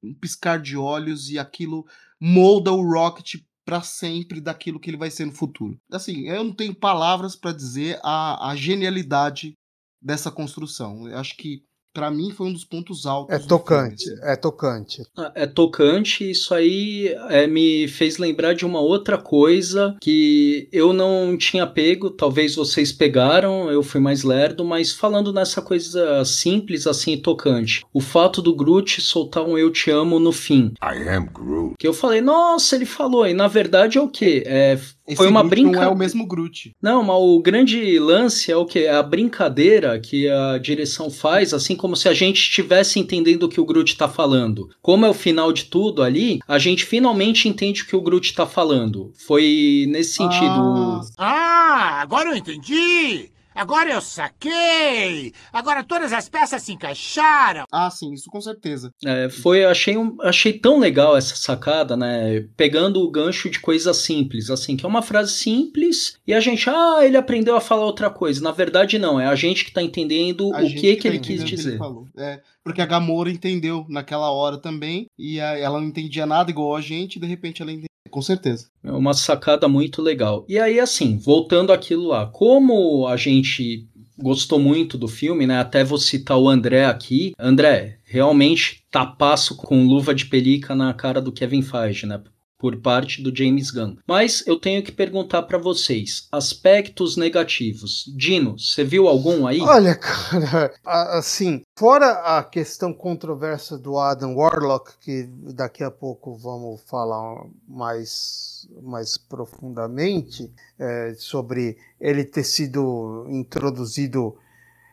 [0.02, 1.86] um piscar de olhos e aquilo
[2.18, 3.34] molda o Rocket
[3.66, 5.78] para sempre daquilo que ele vai ser no futuro.
[5.92, 9.52] Assim, eu não tenho palavras para dizer a, a genialidade
[10.00, 11.06] dessa construção.
[11.06, 11.62] Eu acho que
[11.94, 13.34] para mim foi um dos pontos altos.
[13.34, 14.32] É tocante, filme, assim.
[14.32, 15.02] é tocante.
[15.16, 20.92] Ah, é tocante, isso aí é, me fez lembrar de uma outra coisa que eu
[20.92, 26.86] não tinha pego, talvez vocês pegaram, eu fui mais lerdo, mas falando nessa coisa simples
[26.86, 27.86] assim tocante.
[27.92, 30.72] O fato do Groot soltar um eu te amo no fim.
[30.82, 31.76] I am Groot.
[31.78, 34.42] Que eu falei, nossa, ele falou, e na verdade é o quê?
[34.44, 35.84] É esse foi uma brincadeira.
[35.84, 36.74] Não é o mesmo Groot.
[36.80, 38.80] Não, mas o grande lance é o que?
[38.80, 43.48] É a brincadeira que a direção faz, assim como se a gente estivesse entendendo o
[43.48, 44.70] que o Groot está falando.
[44.80, 48.30] Como é o final de tudo ali, a gente finalmente entende o que o Groot
[48.30, 49.12] está falando.
[49.26, 51.00] Foi nesse sentido.
[51.18, 53.30] Ah, ah agora eu entendi!
[53.54, 55.32] Agora eu saquei!
[55.52, 57.64] Agora todas as peças se encaixaram!
[57.72, 58.90] Ah, sim, isso com certeza.
[59.04, 62.46] É, foi, achei, um, achei tão legal essa sacada, né?
[62.56, 66.68] Pegando o gancho de coisa simples, assim, que é uma frase simples e a gente,
[66.68, 68.42] ah, ele aprendeu a falar outra coisa.
[68.42, 71.18] Na verdade, não, é a gente que tá entendendo a o que, que, que ele
[71.18, 71.78] tá quis dizer.
[71.80, 76.50] Ele é, porque a Gamora entendeu naquela hora também e a, ela não entendia nada
[76.50, 78.68] igual a gente e de repente ela entendeu com certeza.
[78.84, 80.46] É uma sacada muito legal.
[80.48, 85.58] E aí, assim, voltando àquilo lá, como a gente gostou muito do filme, né?
[85.58, 87.32] Até vou citar o André aqui.
[87.36, 92.22] André, realmente tapaço com luva de pelica na cara do Kevin Feige, né?
[92.64, 93.96] Por parte do James Gunn.
[94.08, 98.10] Mas eu tenho que perguntar para vocês, aspectos negativos.
[98.16, 99.60] Dino, você viu algum aí?
[99.60, 106.80] Olha, cara, assim, fora a questão controversa do Adam Warlock, que daqui a pouco vamos
[106.88, 114.38] falar mais, mais profundamente é, sobre ele ter sido introduzido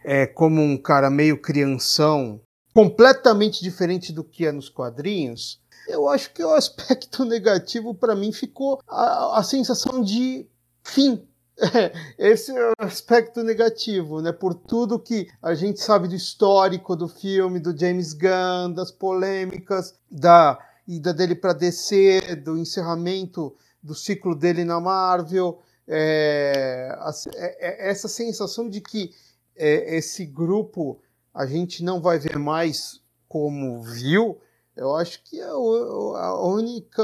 [0.03, 2.41] é, como um cara meio crianção,
[2.73, 8.31] completamente diferente do que é nos quadrinhos eu acho que o aspecto negativo para mim
[8.31, 10.47] ficou a, a sensação de
[10.83, 11.27] fim
[12.17, 14.31] esse é o aspecto negativo, né?
[14.31, 19.93] Por tudo que a gente sabe do histórico do filme, do James Gunn, das polêmicas,
[20.09, 26.97] da ida dele para DC, do encerramento do ciclo dele na Marvel, é,
[27.35, 29.11] é, é, essa sensação de que
[29.55, 30.99] é, esse grupo
[31.33, 34.39] a gente não vai ver mais como viu,
[34.75, 37.03] eu acho que é a única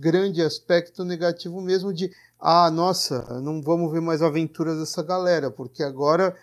[0.00, 5.82] grande aspecto negativo mesmo de ah, nossa, não vamos ver mais aventuras dessa galera, porque
[5.82, 6.36] agora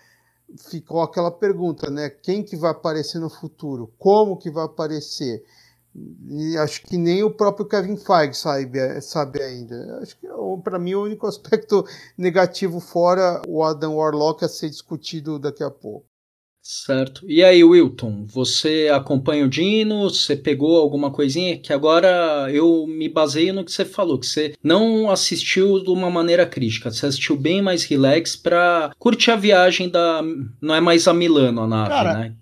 [0.69, 2.09] ficou aquela pergunta, né?
[2.09, 3.91] Quem que vai aparecer no futuro?
[3.97, 5.43] Como que vai aparecer?
[6.29, 9.99] E acho que nem o próprio Kevin Feige sabe, sabe ainda.
[10.01, 10.27] Acho que
[10.63, 11.85] para mim o único aspecto
[12.17, 16.05] negativo fora o Adam Warlock a ser discutido daqui a pouco.
[16.67, 17.23] Certo.
[17.29, 20.09] E aí, Wilton, você acompanha o Dino?
[20.09, 21.59] Você pegou alguma coisinha?
[21.59, 26.09] Que agora eu me baseio no que você falou, que você não assistiu de uma
[26.09, 26.89] maneira crítica.
[26.89, 30.23] Você assistiu bem mais relax pra curtir a viagem da.
[30.59, 32.35] Não é mais a Milano a nave, Cara, né?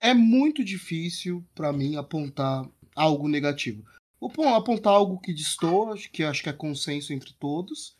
[0.00, 3.82] É muito difícil para mim apontar algo negativo.
[4.20, 7.96] Vou apontar algo que destoa, que acho que é consenso entre todos,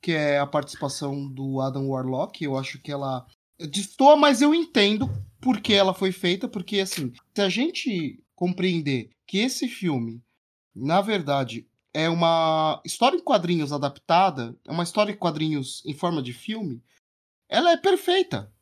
[0.00, 2.42] que é a participação do Adam Warlock.
[2.42, 3.26] Eu acho que ela
[3.58, 5.08] Destoa, mas eu entendo
[5.40, 10.22] por que ela foi feita, porque assim, se a gente compreender que esse filme,
[10.74, 16.20] na verdade, é uma história em quadrinhos adaptada, é uma história em quadrinhos em forma
[16.20, 16.82] de filme,
[17.48, 18.52] ela é perfeita,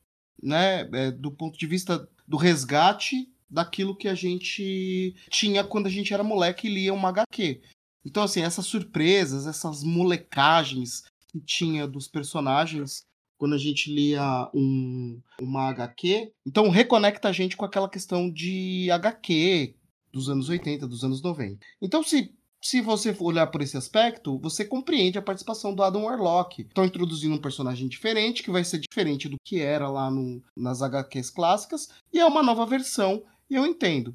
[0.43, 0.83] né?
[0.93, 6.13] É, do ponto de vista do resgate daquilo que a gente tinha quando a gente
[6.13, 7.63] era moleque e lia uma HQ.
[8.05, 13.05] Então, assim, essas surpresas, essas molecagens que tinha dos personagens
[13.43, 16.33] quando a gente lia um, uma HQ.
[16.47, 19.75] Então reconecta a gente com aquela questão de HQ
[20.13, 21.59] dos anos 80, dos anos 90.
[21.83, 26.63] Então, se se você olhar por esse aspecto, você compreende a participação do Adam Warlock.
[26.63, 30.81] Estão introduzindo um personagem diferente, que vai ser diferente do que era lá no, nas
[30.81, 34.15] HQs clássicas, e é uma nova versão, e eu entendo.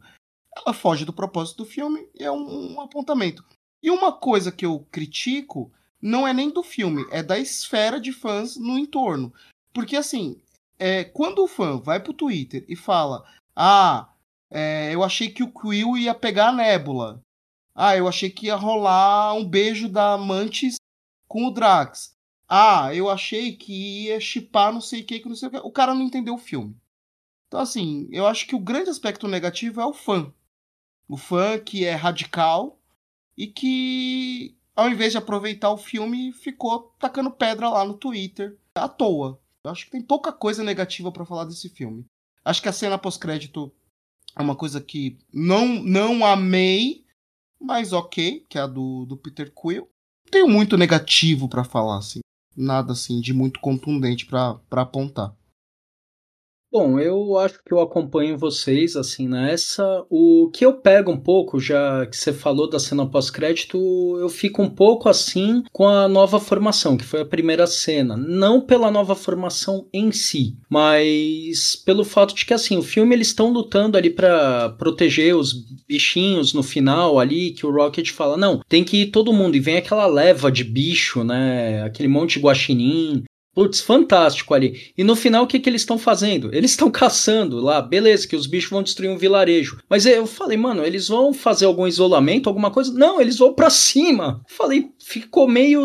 [0.55, 3.43] Ela foge do propósito do filme e é um, um apontamento.
[3.83, 5.69] E uma coisa que eu critico
[6.01, 9.33] não é nem do filme, é da esfera de fãs no entorno.
[9.73, 10.41] Porque assim,
[10.79, 13.23] é, quando o fã vai pro Twitter e fala:
[13.55, 14.09] Ah,
[14.49, 17.21] é, eu achei que o Quill ia pegar a Nebula.
[17.75, 20.75] Ah, eu achei que ia rolar um beijo da Mantis
[21.27, 22.15] com o Drax.
[22.49, 25.57] Ah, eu achei que ia chipar não sei o que, que não sei o que.
[25.57, 26.75] O cara não entendeu o filme.
[27.47, 30.33] Então, assim, eu acho que o grande aspecto negativo é o fã.
[31.07, 32.79] O fã que é radical
[33.37, 38.87] e que ao invés de aproveitar o filme, ficou tacando pedra lá no Twitter à
[38.87, 39.41] toa.
[39.63, 42.05] Eu acho que tem pouca coisa negativa para falar desse filme.
[42.45, 43.73] Acho que a cena pós-crédito
[44.35, 47.03] é uma coisa que não não amei,
[47.59, 49.89] mas ok, que é a do, do Peter Quill.
[50.29, 52.19] Tenho muito negativo para falar, assim.
[52.55, 55.35] Nada assim de muito contundente para apontar.
[56.77, 60.05] Bom, eu acho que eu acompanho vocês assim nessa.
[60.11, 63.75] O que eu pego um pouco, já que você falou da cena pós-crédito,
[64.21, 68.15] eu fico um pouco assim com a nova formação, que foi a primeira cena.
[68.15, 73.29] Não pela nova formação em si, mas pelo fato de que assim, o filme eles
[73.29, 75.53] estão lutando ali para proteger os
[75.87, 79.59] bichinhos no final ali, que o Rocket fala: "Não, tem que ir todo mundo" e
[79.59, 81.81] vem aquela leva de bicho, né?
[81.81, 83.23] Aquele monte de guaxinim,
[83.57, 84.93] Putz, fantástico ali.
[84.95, 86.53] E no final, o que, que eles estão fazendo?
[86.53, 89.81] Eles estão caçando lá, beleza, que os bichos vão destruir um vilarejo.
[89.89, 92.93] Mas eu falei, mano, eles vão fazer algum isolamento, alguma coisa?
[92.93, 94.43] Não, eles vão para cima.
[94.47, 95.83] Falei, ficou meio,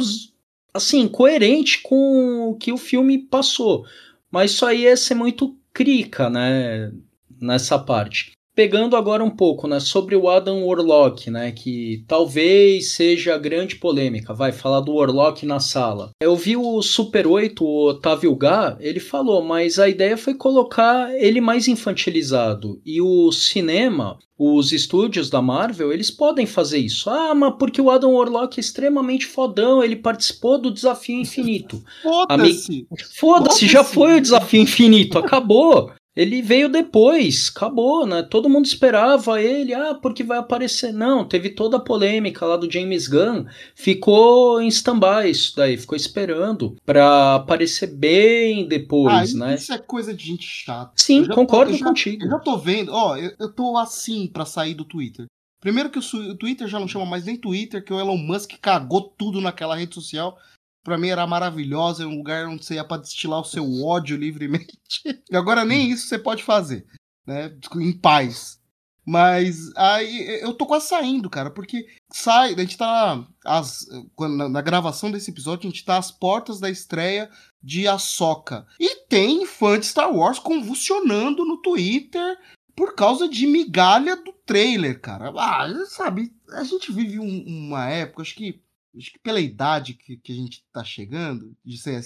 [0.74, 3.87] assim, coerente com o que o filme passou.
[4.30, 6.92] Mas isso aí é ser muito crica, né?
[7.40, 13.34] Nessa parte pegando agora um pouco, né, sobre o Adam Warlock, né, que talvez seja
[13.34, 16.10] a grande polêmica, vai falar do Warlock na sala.
[16.22, 21.12] Eu vi o Super 8, o Otávio Gá, ele falou, mas a ideia foi colocar
[21.14, 22.80] ele mais infantilizado.
[22.84, 27.08] E o cinema, os estúdios da Marvel, eles podem fazer isso.
[27.08, 31.82] Ah, mas porque o Adam Warlock é extremamente fodão, ele participou do Desafio Infinito.
[32.02, 32.86] Foda-se!
[33.14, 35.92] Foda-se, já foi o Desafio Infinito, acabou.
[36.14, 38.22] Ele veio depois, acabou, né?
[38.22, 40.92] Todo mundo esperava ele, ah, porque vai aparecer.
[40.92, 45.96] Não, teve toda a polêmica lá do James Gunn, ficou em stand-by isso daí, ficou
[45.96, 49.55] esperando para aparecer bem depois, ah, né?
[49.55, 50.92] Isso é coisa de gente chata.
[50.96, 52.25] Sim, concordo tô, eu já, contigo.
[52.25, 55.27] Eu já tô vendo, ó, eu, eu tô assim para sair do Twitter.
[55.62, 58.53] Primeiro que o, o Twitter já não chama mais nem Twitter, que o Elon Musk
[58.61, 60.37] cagou tudo naquela rede social
[60.82, 64.16] para mim era maravilhosa, é um lugar onde você ia para destilar o seu ódio
[64.16, 64.78] livremente.
[65.30, 66.86] E agora nem isso você pode fazer,
[67.26, 67.50] né?
[67.76, 68.60] Em paz.
[69.04, 73.86] Mas aí eu tô quase saindo, cara, porque sai, a gente tá as,
[74.18, 77.28] na, na gravação desse episódio, a gente tá às portas da estreia
[77.60, 78.66] de Ahsoka.
[78.78, 82.38] E tem fã de Star Wars convulsionando no Twitter
[82.76, 85.32] por causa de migalha do trailer, cara.
[85.36, 88.62] Ah, sabe, a gente vive um, uma época, acho que,
[88.96, 92.00] acho que pela idade que, que a gente tá chegando, de ser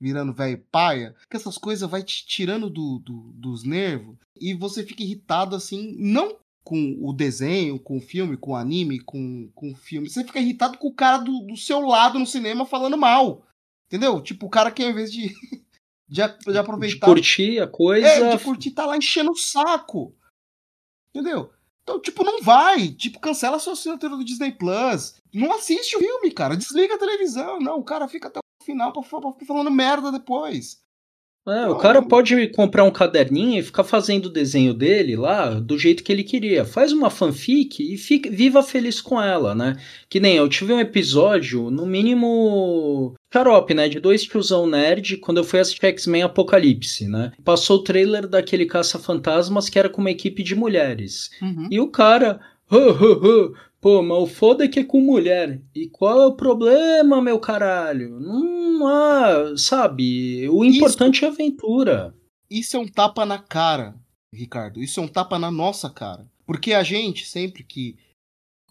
[0.00, 4.84] virando velho paia, que essas coisas vai te tirando do, do, dos nervos e você
[4.84, 9.72] fica irritado assim, não com o desenho, com o filme, com o anime, com, com
[9.72, 10.08] o filme.
[10.08, 13.44] Você fica irritado com o cara do, do seu lado no cinema falando mal.
[13.86, 14.20] Entendeu?
[14.22, 15.28] Tipo, o cara que ao invés de,
[16.08, 17.06] de, de aproveitar.
[17.06, 18.06] De curtir a coisa.
[18.06, 20.16] É, de curtir, tá lá enchendo o saco.
[21.14, 21.52] Entendeu?
[21.82, 22.88] Então, tipo, não vai.
[22.88, 25.14] Tipo, cancela a sua assinatura do Disney Plus.
[25.32, 26.56] Não assiste o filme, cara.
[26.56, 27.58] Desliga a televisão.
[27.58, 30.80] Não, o cara fica até o final pra, ficar falando merda depois.
[31.46, 35.76] É, o cara pode comprar um caderninho e ficar fazendo o desenho dele lá do
[35.76, 36.64] jeito que ele queria.
[36.64, 39.76] Faz uma fanfic e fica, viva feliz com ela, né?
[40.08, 43.88] Que nem eu tive um episódio, no mínimo xarope, né?
[43.88, 47.32] De dois tiozão nerd, quando eu fui assistir X-Men Apocalipse, né?
[47.44, 51.30] Passou o trailer daquele caça-fantasmas que era com uma equipe de mulheres.
[51.42, 51.66] Uhum.
[51.70, 52.40] E o cara.
[53.82, 55.60] Pô, mas o foda é que é com mulher.
[55.74, 58.20] E qual é o problema, meu caralho?
[58.20, 60.48] Não há, sabe?
[60.48, 62.14] O importante isso, é a aventura.
[62.48, 63.96] Isso é um tapa na cara,
[64.32, 64.80] Ricardo.
[64.80, 66.30] Isso é um tapa na nossa cara.
[66.46, 67.96] Porque a gente, sempre que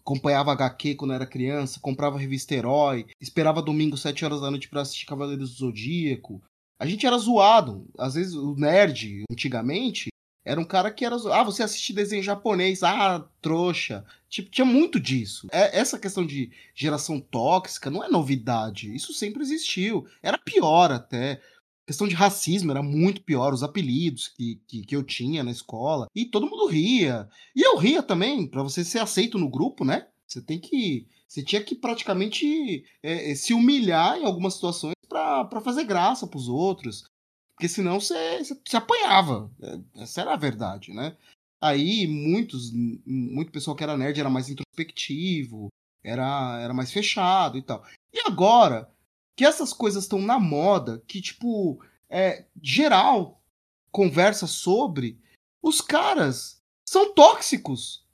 [0.00, 4.80] acompanhava HQ quando era criança, comprava revista Herói, esperava domingo, 7 horas da noite para
[4.80, 6.42] assistir Cavaleiros do Zodíaco.
[6.80, 7.86] A gente era zoado.
[7.98, 10.08] Às vezes o nerd, antigamente,
[10.44, 11.16] era um cara que era.
[11.32, 12.82] Ah, você assiste desenho japonês.
[12.82, 14.04] Ah, trouxa.
[14.28, 15.46] Tipo, tinha muito disso.
[15.52, 18.94] É, essa questão de geração tóxica não é novidade.
[18.94, 20.06] Isso sempre existiu.
[20.22, 21.40] Era pior até.
[21.84, 23.52] A questão de racismo era muito pior.
[23.52, 26.08] Os apelidos que, que, que eu tinha na escola.
[26.14, 27.28] E todo mundo ria.
[27.54, 28.46] E eu ria também.
[28.46, 30.08] para você ser aceito no grupo, né?
[30.26, 31.06] Você tem que.
[31.28, 37.04] Você tinha que praticamente é, se humilhar em algumas situações para fazer graça pros outros.
[37.54, 39.50] Porque senão você, você, apanhava.
[39.62, 41.16] É, essa era a verdade, né?
[41.60, 42.72] Aí muitos,
[43.06, 45.68] muito pessoal que era nerd era mais introspectivo,
[46.02, 47.84] era, era mais fechado e tal.
[48.12, 48.92] E agora
[49.36, 53.42] que essas coisas estão na moda, que tipo, é, geral
[53.90, 55.20] conversa sobre,
[55.62, 58.06] os caras são tóxicos.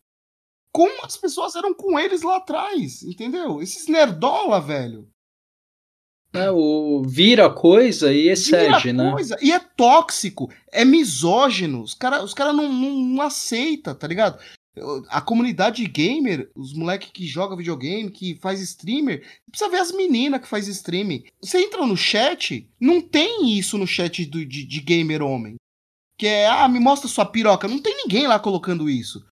[0.70, 3.62] Como as pessoas eram com eles lá atrás, entendeu?
[3.62, 5.10] Esses nerdola, velho.
[6.38, 9.12] É, o vira coisa e excede, vira né?
[9.12, 9.36] Coisa.
[9.40, 11.82] E é tóxico, é misógino.
[11.82, 14.38] Os caras os cara não, não, não aceita, tá ligado?
[15.08, 20.40] A comunidade gamer, os moleques que joga videogame, que faz streamer, precisa ver as meninas
[20.40, 21.24] que faz streaming.
[21.42, 25.56] Você entra no chat, não tem isso no chat do, de, de gamer homem.
[26.16, 27.66] Que é, ah, me mostra sua piroca.
[27.68, 29.24] Não tem ninguém lá colocando isso.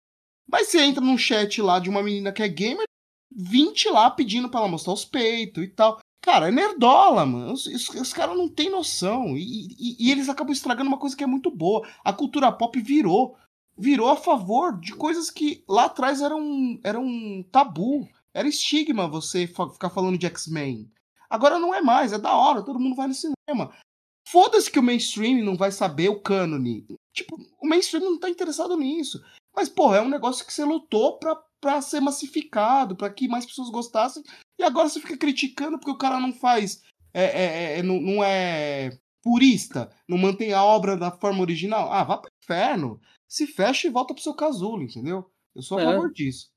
[0.49, 2.87] Mas você entra num chat lá de uma menina que é gamer,
[3.35, 6.01] 20 lá pedindo pra ela mostrar os peitos e tal.
[6.27, 7.53] Cara, é nerdola, mano.
[7.53, 9.37] Os, os, os caras não têm noção.
[9.37, 11.89] E, e, e, eles acabam estragando uma coisa que é muito boa.
[12.05, 13.37] A cultura pop virou.
[13.79, 18.09] Virou a favor de coisas que lá atrás eram, eram tabu.
[18.35, 20.91] Era estigma você ficar falando de X-Men.
[21.31, 23.73] Agora não é mais, é da hora, todo mundo vai no cinema.
[24.27, 26.87] Foda-se que o mainstream não vai saber o cânone.
[27.13, 29.23] Tipo, o mainstream não tá interessado nisso.
[29.55, 33.47] Mas, porra, é um negócio que você lutou pra, pra ser massificado, para que mais
[33.47, 34.23] pessoas gostassem.
[34.59, 36.83] E agora você fica criticando porque o cara não faz.
[37.13, 41.93] É, é, é, não, não é purista, não mantém a obra da forma original.
[41.93, 43.01] Ah, vá pro inferno.
[43.29, 45.31] Se fecha e volta pro seu casulo, entendeu?
[45.55, 45.85] Eu sou a é.
[45.85, 46.49] favor disso.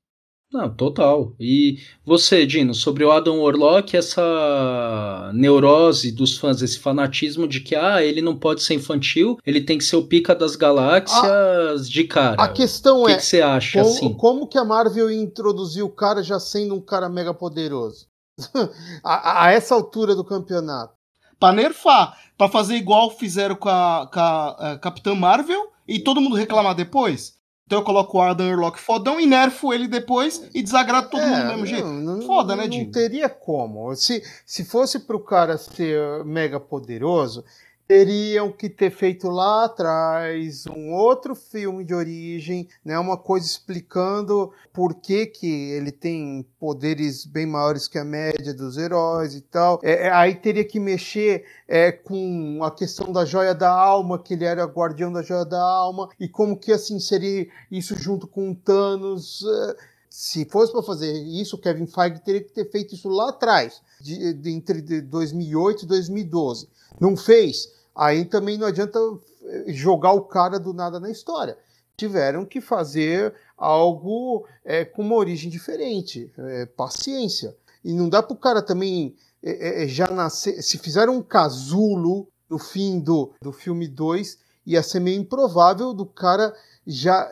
[0.52, 1.32] Não, total.
[1.38, 7.76] E você, Dino, sobre o Adam Warlock, essa neurose dos fãs, esse fanatismo de que
[7.76, 11.88] ah, ele não pode ser infantil, ele tem que ser o pica das galáxias a,
[11.88, 12.42] de cara.
[12.42, 14.14] A questão o que é, que você acha como, assim?
[14.14, 18.08] Como que a Marvel introduziu o cara já sendo um cara mega poderoso?
[19.04, 20.94] a, a, essa altura do campeonato.
[21.38, 26.20] Pra nerfar, pra fazer igual fizeram com a, com a, a Capitã Marvel e todo
[26.20, 27.39] mundo reclamar depois.
[27.70, 31.24] Então eu coloco o Ardan Urlock fodão e nerfo ele depois e desagrado todo é,
[31.24, 31.86] mundo do mesmo jeito.
[31.86, 32.86] Não, Foda, né, Dinho?
[32.86, 33.94] Não teria como.
[33.94, 37.44] Se, se fosse pro cara ser mega poderoso,
[37.90, 44.52] teriam que ter feito lá atrás um outro filme de origem, né, uma coisa explicando
[44.72, 49.80] por que, que ele tem poderes bem maiores que a média dos heróis e tal.
[49.82, 54.34] É, é, aí teria que mexer é, com a questão da joia da alma, que
[54.34, 58.52] ele era guardião da joia da alma, e como que assim seria isso junto com
[58.52, 59.44] o Thanos.
[59.44, 59.76] É,
[60.08, 63.82] se fosse para fazer isso, o Kevin Feige teria que ter feito isso lá atrás,
[64.00, 66.68] de, de, entre 2008 e 2012.
[67.00, 68.98] Não fez aí também não adianta
[69.44, 71.58] eh, jogar o cara do nada na história.
[71.98, 77.54] Tiveram que fazer algo é, com uma origem diferente, é, paciência.
[77.84, 80.62] E não dá para o cara também é, já nascer.
[80.62, 86.06] Se fizeram um casulo no fim do, do filme 2, ia ser meio improvável do
[86.06, 86.54] cara
[86.86, 87.30] já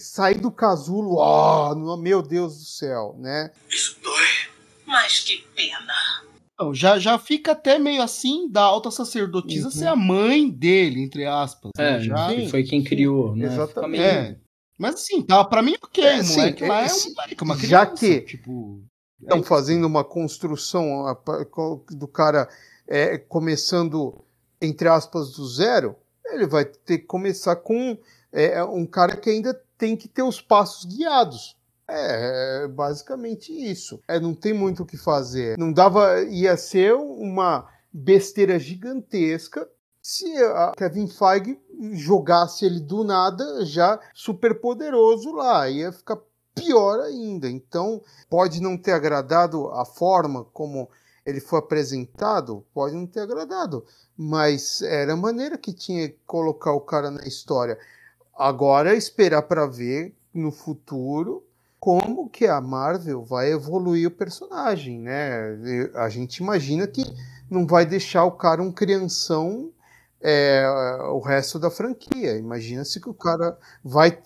[0.00, 3.50] sair do casulo, oh, meu Deus do céu, né?
[3.68, 4.26] Isso dói.
[4.86, 6.27] Mas que pena.
[6.58, 9.70] Não, já, já fica até meio assim da alta sacerdotisa uhum.
[9.70, 11.70] ser a mãe dele, entre aspas.
[11.76, 11.96] Né?
[11.96, 13.46] É, já, sim, foi quem criou, né?
[13.46, 14.02] Exatamente.
[14.02, 14.36] É.
[14.76, 17.66] Mas assim, tá, pra mim ok, é, moleque lá é, um moleque, uma criança.
[17.66, 18.82] Já que tipo,
[19.20, 21.16] estão é fazendo uma construção
[21.90, 22.48] do cara
[22.86, 24.24] é, começando,
[24.60, 25.96] entre aspas, do zero,
[26.26, 27.98] ele vai ter que começar com
[28.32, 31.56] é, um cara que ainda tem que ter os passos guiados.
[31.88, 34.00] É, basicamente isso.
[34.06, 35.56] É, não tem muito o que fazer.
[35.56, 36.22] Não dava.
[36.22, 39.68] ia ser uma besteira gigantesca
[40.02, 41.58] se a Kevin Feige
[41.92, 45.68] jogasse ele do nada já super poderoso lá.
[45.68, 46.18] Ia ficar
[46.54, 47.48] pior ainda.
[47.48, 50.90] Então, pode não ter agradado a forma como
[51.24, 53.84] ele foi apresentado, pode não ter agradado,
[54.16, 57.78] mas era a maneira que tinha que colocar o cara na história.
[58.34, 61.44] Agora esperar para ver no futuro
[61.78, 65.90] como que a Marvel vai evoluir o personagem, né?
[65.94, 67.04] A gente imagina que
[67.50, 69.72] não vai deixar o cara um crianção
[70.20, 70.66] é,
[71.12, 72.36] o resto da franquia.
[72.36, 74.18] Imagina-se que o cara vai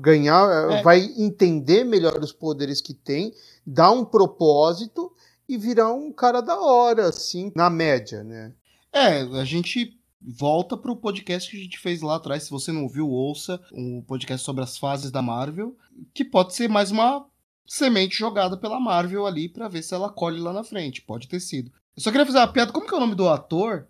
[0.00, 0.82] ganhar, é.
[0.82, 3.34] vai entender melhor os poderes que tem,
[3.66, 5.12] dar um propósito
[5.48, 8.52] e virar um cara da hora, assim, na média, né?
[8.92, 12.44] É, a gente volta para o podcast que a gente fez lá atrás.
[12.44, 15.76] Se você não ouviu, ouça o um podcast sobre as fases da Marvel,
[16.12, 17.26] que pode ser mais uma
[17.66, 21.02] semente jogada pela Marvel ali para ver se ela colhe lá na frente.
[21.02, 21.70] Pode ter sido.
[21.96, 22.72] Eu só queria fazer uma piada.
[22.72, 23.86] Como que é o nome do ator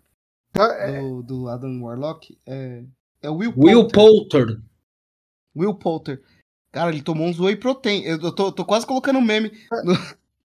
[0.57, 1.01] ah, é...
[1.01, 2.37] do, do, Adam Warlock?
[2.45, 2.83] É,
[3.21, 4.61] é Will, Will Poulter.
[5.55, 6.21] Will Poulter.
[6.71, 8.03] Cara, ele tomou uns whey protein.
[8.03, 9.51] Eu tô, tô quase colocando um meme.
[9.83, 9.93] No...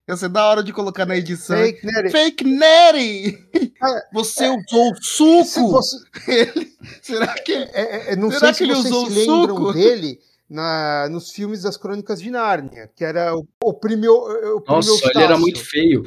[0.08, 1.56] Ia ser da hora de colocar na edição.
[1.56, 2.10] Fake Netty.
[2.10, 3.48] Fake Netty!
[3.54, 5.70] É, você é, usou suco!
[5.72, 5.96] Você...
[6.28, 6.72] Ele...
[7.02, 7.52] Será que.
[7.52, 9.72] É, é não Será sei que se ele usou se lembram suco?
[9.72, 14.62] dele na, nos filmes das Crônicas de Nárnia, que era o, o primeiro.
[14.66, 16.04] Nossa, ele era muito feio.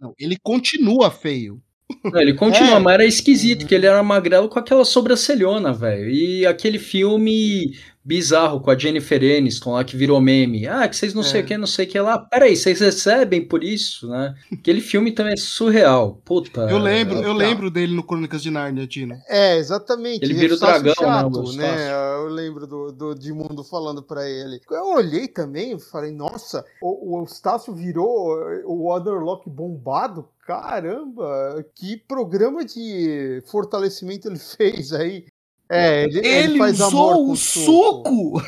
[0.00, 1.62] Não, ele continua feio.
[2.02, 2.78] Não, ele continua, é.
[2.78, 3.68] mas era esquisito, uhum.
[3.68, 6.08] que ele era magrelo com aquela sobrancelhona, velho.
[6.08, 7.74] E aquele filme
[8.04, 10.66] bizarro com a Jennifer Aniston lá que virou meme.
[10.66, 11.24] Ah, que vocês não é.
[11.24, 12.18] sei o que, não sei o que lá.
[12.18, 14.34] Peraí, vocês recebem por isso, né?
[14.52, 16.20] Aquele filme também é surreal.
[16.24, 16.62] Puta.
[16.62, 19.16] Eu lembro, eu lembro dele no Crônicas de Nárnia, Tino.
[19.26, 20.22] É, exatamente.
[20.22, 21.76] Ele vira o dragão, né, chato, né?
[21.76, 22.14] né?
[22.16, 24.60] Eu lembro do, do Dimundo falando para ele.
[24.70, 30.28] Eu olhei também, falei, nossa, o, o Eustácio virou o Otherlock bombado.
[30.46, 35.26] Caramba, que programa de fortalecimento ele fez aí.
[35.70, 38.42] É, ele, ele, ele faz usou o suco.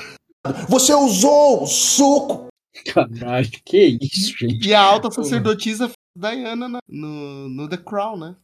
[0.69, 2.47] Você usou o suco.
[2.93, 4.69] Caralho, que isso, gente.
[4.69, 8.37] E a alta sacerdotisa Diana no, no The Crown, né?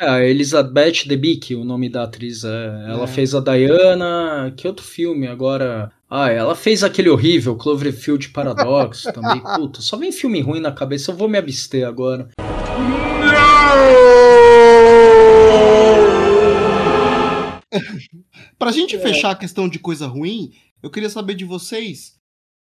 [0.00, 2.44] É, a Elizabeth Debicki, o nome da atriz.
[2.44, 3.06] É, ela é.
[3.08, 4.54] fez a Diana.
[4.56, 5.92] Que outro filme agora?
[6.08, 9.42] Ah, ela fez aquele horrível Cloverfield Paradox também.
[9.56, 12.28] Puta, só vem filme ruim na cabeça, eu vou me abster agora.
[18.56, 19.00] Pra gente é.
[19.00, 22.16] fechar a questão de coisa ruim, eu queria saber de vocês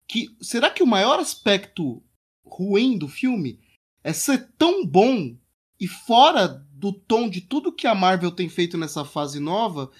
[0.06, 2.04] que será que o maior aspecto
[2.46, 3.58] ruim do filme
[4.04, 5.34] é ser tão bom
[5.80, 9.92] e fora do tom de tudo que a Marvel tem feito nessa fase nova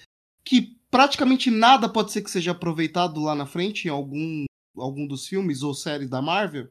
[0.44, 4.44] que praticamente nada pode ser que seja aproveitado lá na frente em algum,
[4.76, 6.68] algum dos filmes ou séries da Marvel?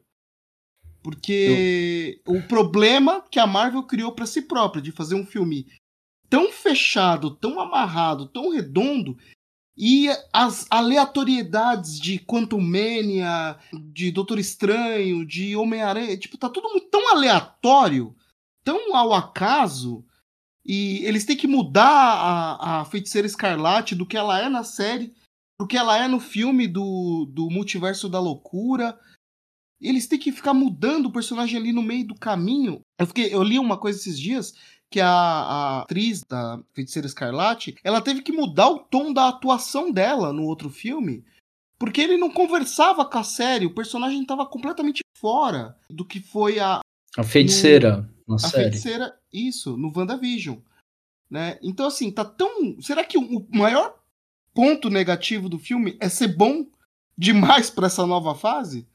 [1.02, 2.34] Porque eu...
[2.34, 5.66] o problema que a Marvel criou para si própria de fazer um filme
[6.28, 9.16] tão fechado, tão amarrado, tão redondo,
[9.76, 17.10] e as aleatoriedades de Quantum Mania, de Doutor Estranho, de Homem-Aranha, tipo, tá tudo tão
[17.10, 18.14] aleatório,
[18.64, 20.04] tão ao acaso,
[20.64, 25.12] e eles têm que mudar a, a Feiticeira Escarlate do que ela é na série,
[25.58, 28.98] do que ela é no filme do, do Multiverso da Loucura.
[29.80, 32.80] Eles têm que ficar mudando o personagem ali no meio do caminho.
[32.98, 34.54] Eu, fiquei, eu li uma coisa esses dias
[34.90, 39.90] que a, a, atriz da Feiticeira Escarlate, ela teve que mudar o tom da atuação
[39.90, 41.24] dela no outro filme,
[41.78, 46.60] porque ele não conversava com a série, o personagem estava completamente fora do que foi
[46.60, 46.80] a
[47.16, 48.64] a feiticeira no, a série.
[48.64, 50.58] feiticeira, isso, no WandaVision,
[51.30, 51.58] né?
[51.62, 53.94] Então assim, tá tão, será que o maior
[54.54, 56.66] ponto negativo do filme é ser bom
[57.16, 58.86] demais para essa nova fase?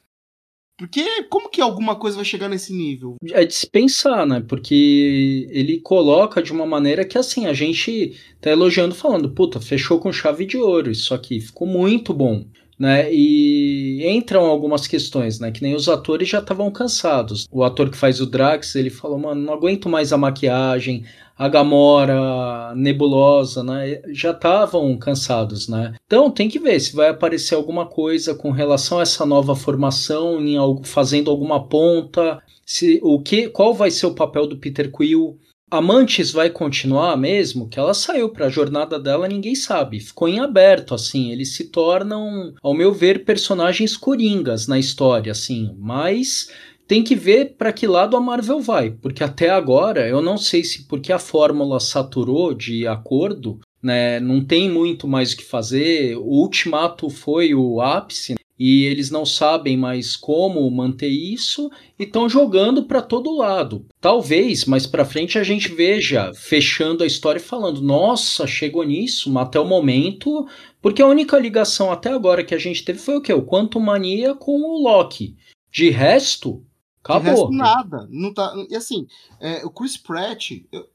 [0.78, 3.15] Porque como que alguma coisa vai chegar nesse nível?
[3.32, 4.45] É de se pensar, né?
[4.47, 9.99] Porque ele coloca de uma maneira que assim, a gente tá elogiando falando, puta, fechou
[9.99, 12.45] com chave de ouro, isso aqui ficou muito bom.
[12.78, 13.11] Né?
[13.11, 15.51] E entram algumas questões, né?
[15.51, 17.47] Que nem os atores já estavam cansados.
[17.51, 21.03] O ator que faz o Drax, ele falou, mano, não aguento mais a maquiagem,
[21.38, 24.01] a Gamora, a Nebulosa, né?
[24.11, 25.93] Já estavam cansados, né?
[26.05, 30.39] Então tem que ver se vai aparecer alguma coisa com relação a essa nova formação,
[30.39, 34.91] em algo, fazendo alguma ponta, se o que, qual vai ser o papel do Peter
[34.91, 35.38] Quill.
[35.70, 37.68] Amantes vai continuar mesmo?
[37.68, 39.99] Que ela saiu para a jornada dela, ninguém sabe.
[39.99, 41.32] Ficou em aberto, assim.
[41.32, 45.76] Eles se tornam, ao meu ver, personagens coringas na história, assim.
[45.78, 46.49] Mas
[46.88, 50.63] tem que ver para que lado a Marvel vai, porque até agora eu não sei
[50.63, 56.15] se porque a fórmula saturou de acordo, né, não tem muito mais o que fazer.
[56.15, 62.28] O Ultimato foi o ápice e eles não sabem mais como manter isso e estão
[62.28, 63.86] jogando para todo lado.
[64.01, 69.38] Talvez mais para frente a gente veja fechando a história e falando: "Nossa, chegou nisso,
[69.38, 70.47] até o momento",
[70.82, 73.34] porque a única ligação até agora que a gente teve foi o quê?
[73.34, 75.36] O Quantum Mania com o Loki.
[75.72, 76.66] De resto,
[77.03, 77.22] acabou.
[77.24, 78.08] De resto, nada.
[78.10, 79.05] Não tá, e assim,
[79.39, 80.88] é, o Chris Pratt, eu,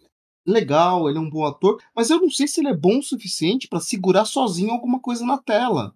[0.47, 3.03] legal, ele é um bom ator, mas eu não sei se ele é bom o
[3.03, 5.95] suficiente para segurar sozinho alguma coisa na tela.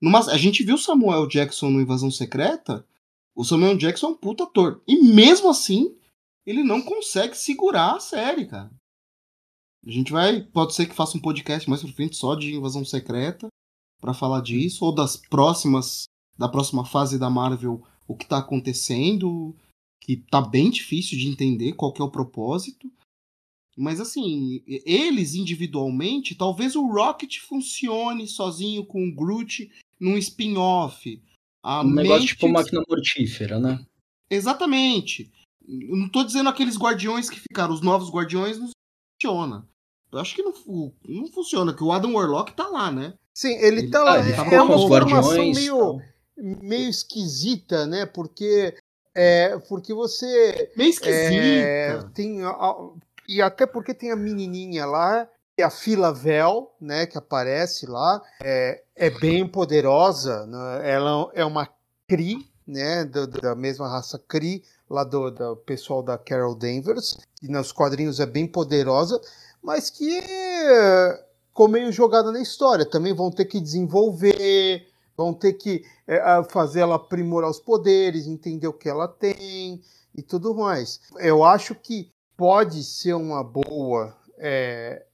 [0.00, 2.86] Numa, a gente viu Samuel Jackson no Invasão Secreta.
[3.34, 4.82] O Samuel Jackson é um puta ator.
[4.86, 5.96] E mesmo assim,
[6.46, 8.70] ele não consegue segurar a série, cara.
[9.86, 10.42] A gente vai.
[10.42, 13.48] Pode ser que faça um podcast mais pra frente só de Invasão Secreta.
[14.00, 14.84] para falar disso.
[14.84, 16.04] Ou das próximas.
[16.36, 17.82] Da próxima fase da Marvel.
[18.06, 19.56] O que tá acontecendo.
[20.00, 22.90] Que tá bem difícil de entender qual que é o propósito.
[23.76, 29.68] Mas assim, eles individualmente, talvez o Rocket funcione sozinho com o Groot
[30.04, 31.22] num spin-off.
[31.64, 33.84] Um negócio tipo máquina mortífera, né?
[34.28, 35.32] Exatamente.
[35.66, 38.68] Eu não tô dizendo aqueles guardiões que ficaram, os novos guardiões não
[39.14, 39.66] funciona.
[40.12, 40.52] Eu acho que não,
[41.08, 43.14] não funciona, que o Adam Warlock tá lá, né?
[43.34, 44.20] Sim, ele, ele tá lá.
[44.20, 46.00] Ele é uma formação meio,
[46.36, 48.04] meio esquisita, né?
[48.06, 48.76] Porque
[49.14, 50.70] é, porque você.
[50.76, 51.14] Meio esquisita.
[51.34, 52.40] É, tem,
[53.26, 55.28] e até porque tem a menininha lá
[55.62, 60.46] a Fila Vel, né, que aparece lá, é, é bem poderosa.
[60.46, 60.90] Né?
[60.90, 61.68] Ela é uma
[62.08, 67.48] Kree, né, do, da mesma raça Kree, lá do, do pessoal da Carol Danvers, que
[67.48, 69.20] nos quadrinhos é bem poderosa,
[69.62, 70.20] mas que
[71.48, 72.84] ficou meio jogada na história.
[72.84, 74.86] Também vão ter que desenvolver,
[75.16, 79.80] vão ter que é, fazer ela aprimorar os poderes, entender o que ela tem
[80.14, 81.00] e tudo mais.
[81.18, 85.04] Eu acho que pode ser uma boa é,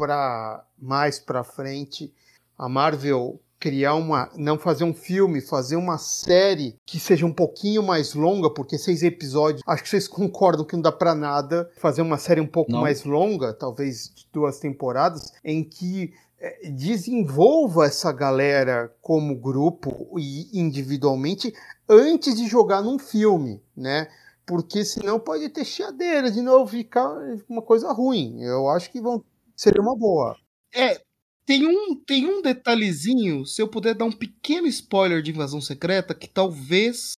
[0.00, 2.10] para mais para frente
[2.56, 7.82] a Marvel criar uma, não fazer um filme, fazer uma série que seja um pouquinho
[7.82, 12.00] mais longa, porque seis episódios, acho que vocês concordam que não dá para nada fazer
[12.00, 12.80] uma série um pouco não.
[12.80, 20.58] mais longa, talvez de duas temporadas, em que é, desenvolva essa galera como grupo e
[20.58, 21.52] individualmente
[21.86, 24.08] antes de jogar num filme, né?
[24.46, 27.14] Porque senão pode ter chiadeira de novo ficar
[27.46, 28.42] uma coisa ruim.
[28.42, 29.22] Eu acho que vão
[29.60, 30.34] seria uma boa.
[30.74, 31.02] É,
[31.44, 36.14] tem um, tem um detalhezinho, se eu puder dar um pequeno spoiler de Invasão Secreta,
[36.14, 37.12] que talvez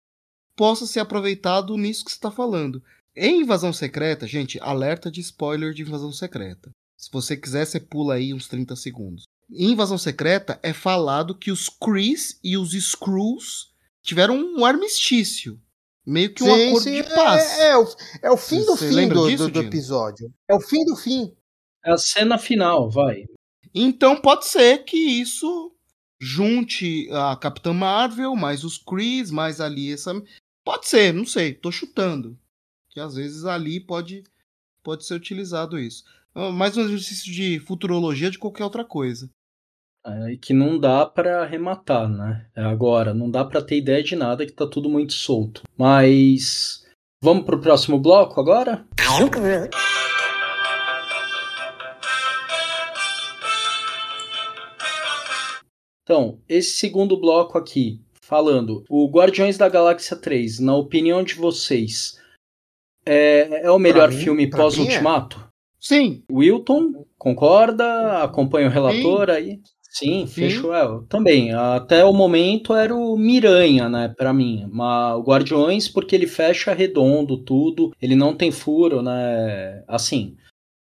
[0.56, 2.82] possa ser aproveitado nisso que você está falando.
[3.14, 6.70] Em Invasão Secreta, gente, alerta de spoiler de Invasão Secreta.
[6.96, 9.24] Se você quiser, você pula aí uns 30 segundos.
[9.50, 13.70] Em Invasão Secreta é falado que os Krees e os Skrulls
[14.02, 15.60] tiveram um armistício.
[16.04, 17.42] Meio que um sim, acordo sim, de paz.
[17.42, 17.88] É, é, é, o,
[18.22, 20.32] é o fim do fim do, do episódio.
[20.48, 21.32] É o fim do fim.
[21.84, 23.26] É a cena final, vai.
[23.74, 25.72] Então pode ser que isso
[26.20, 30.12] junte a Capitã Marvel, mais os Chris, mais ali essa.
[30.64, 32.38] Pode ser, não sei, tô chutando.
[32.90, 34.22] Que às vezes ali pode,
[34.82, 36.04] pode ser utilizado isso.
[36.34, 39.28] Ah, mais um exercício de futurologia de qualquer outra coisa.
[40.04, 42.46] É, que não dá para arrematar, né?
[42.56, 45.62] É agora, não dá para ter ideia de nada que tá tudo muito solto.
[45.76, 46.84] Mas
[47.22, 48.84] vamos pro próximo bloco agora?
[56.12, 62.20] Então, esse segundo bloco aqui, falando, o Guardiões da Galáxia 3, na opinião de vocês,
[63.06, 65.40] é, é o melhor mim, filme pós-Ultimato?
[65.40, 65.48] É.
[65.80, 66.22] Sim.
[66.30, 68.22] Wilton, concorda?
[68.22, 69.32] Acompanha o relator Sim.
[69.32, 69.60] aí?
[69.80, 70.74] Sim, Sim, fechou.
[70.74, 71.54] É, também.
[71.54, 74.68] Até o momento era o Miranha, né, para mim.
[74.70, 79.82] Mas o Guardiões, porque ele fecha redondo tudo, ele não tem furo, né?
[79.88, 80.36] Assim,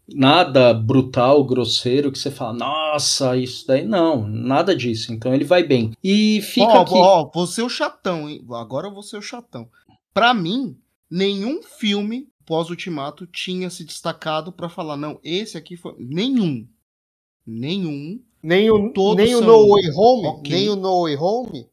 [0.09, 3.84] nada brutal, grosseiro, que você fala, nossa, isso daí.
[3.86, 5.12] Não, nada disso.
[5.12, 5.92] Então ele vai bem.
[6.02, 6.94] E fica ó, aqui.
[6.94, 8.44] Ó, vou ser o chatão, hein?
[8.50, 9.68] Agora eu vou ser o chatão.
[10.12, 10.76] Pra mim,
[11.11, 15.94] nenhum filme pós-ultimato tinha se destacado para falar, não, esse aqui foi.
[15.98, 16.66] Nenhum.
[17.46, 18.20] Nenhum.
[18.42, 20.26] Nem o, Todos nem o são No Way Home?
[20.28, 20.52] ok.
[20.52, 21.66] Nem o No Way Home?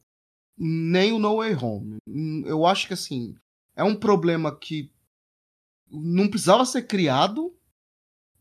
[0.58, 1.98] nem o No Way Home.
[2.08, 3.36] Hum, Eu acho que assim,
[3.76, 4.90] é um problema que
[5.92, 7.54] não precisava ser criado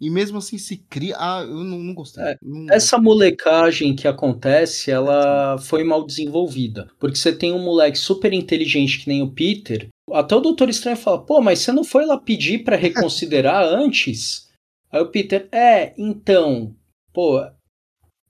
[0.03, 1.15] e mesmo assim se cria.
[1.17, 2.23] Ah, eu não, não gostei.
[2.25, 6.91] É, Não Essa molecagem que acontece, ela foi mal desenvolvida.
[6.99, 9.89] Porque você tem um moleque super inteligente que nem o Peter.
[10.13, 14.51] Até o Doutor Estranho fala: pô, mas você não foi lá pedir pra reconsiderar antes?
[14.91, 16.75] Aí o Peter: é, então.
[17.13, 17.41] Pô,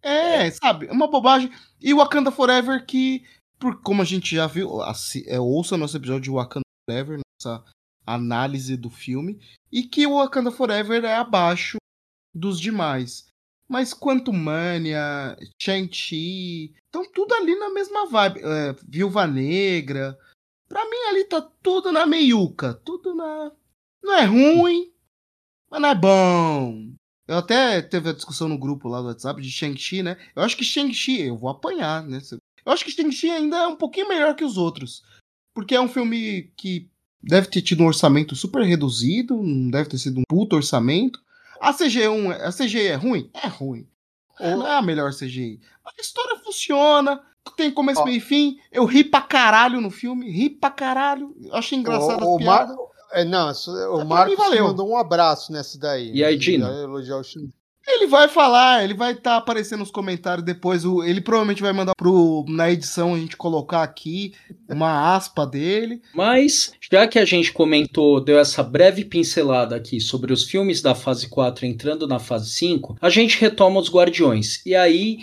[0.03, 0.87] É, sabe?
[0.89, 1.51] É uma bobagem.
[1.81, 3.23] E Wakanda Forever, que,
[3.59, 7.65] por, como a gente já viu, assi- é, ouça nosso episódio de Wakanda Forever, nossa
[8.07, 9.41] análise do filme,
[9.71, 11.79] e que o Wakanda Forever é abaixo
[12.35, 13.27] dos demais.
[13.69, 18.41] Mas Quantum Mania, Shang-Chi, estão tudo ali na mesma vibe.
[18.43, 20.19] É, Viúva Negra.
[20.69, 22.75] Pra mim ali tá tudo na meiuca.
[22.75, 23.51] Tudo na.
[24.03, 24.93] Não é ruim,
[25.71, 26.93] mas não é bom.
[27.27, 30.19] Eu até teve a discussão no grupo lá do WhatsApp de Shang-Chi, né?
[30.37, 32.21] Eu acho que Shang-Chi, eu vou apanhar, né?
[32.65, 35.03] Eu acho que Shang-Chi ainda é um pouquinho melhor que os outros.
[35.55, 36.91] Porque é um filme que
[37.23, 41.21] deve ter tido um orçamento super reduzido, não deve ter sido um puto orçamento.
[41.61, 43.31] A CGI, é um- a CGI é ruim?
[43.35, 43.87] É ruim.
[44.41, 45.61] Não é a melhor CGI.
[45.85, 47.21] Mas a história funciona,
[47.57, 48.05] tem começo, Ó.
[48.05, 48.57] meio e fim.
[48.73, 51.35] Eu ri pra caralho no filme, ri pra caralho.
[51.41, 52.77] Eu achei engraçado O- o as piadas.
[52.77, 53.53] Mar- É, não,
[53.93, 56.13] o Marcos mandou um abraço nessa daí.
[56.15, 56.67] E aí, Dino?
[56.67, 57.53] elogiar o Shin-
[57.87, 60.85] Ele vai falar, ele vai estar aparecendo nos comentários depois.
[60.85, 64.35] o- ele provavelmente vai mandar pro, na edição a gente colocar aqui
[64.69, 66.01] uma aspa dele.
[66.15, 70.95] Mas, já que a gente comentou, deu essa breve pincelada aqui sobre os filmes da
[70.95, 74.65] fase 4 entrando na fase 5, a gente retoma os Guardiões.
[74.65, 75.19] E aí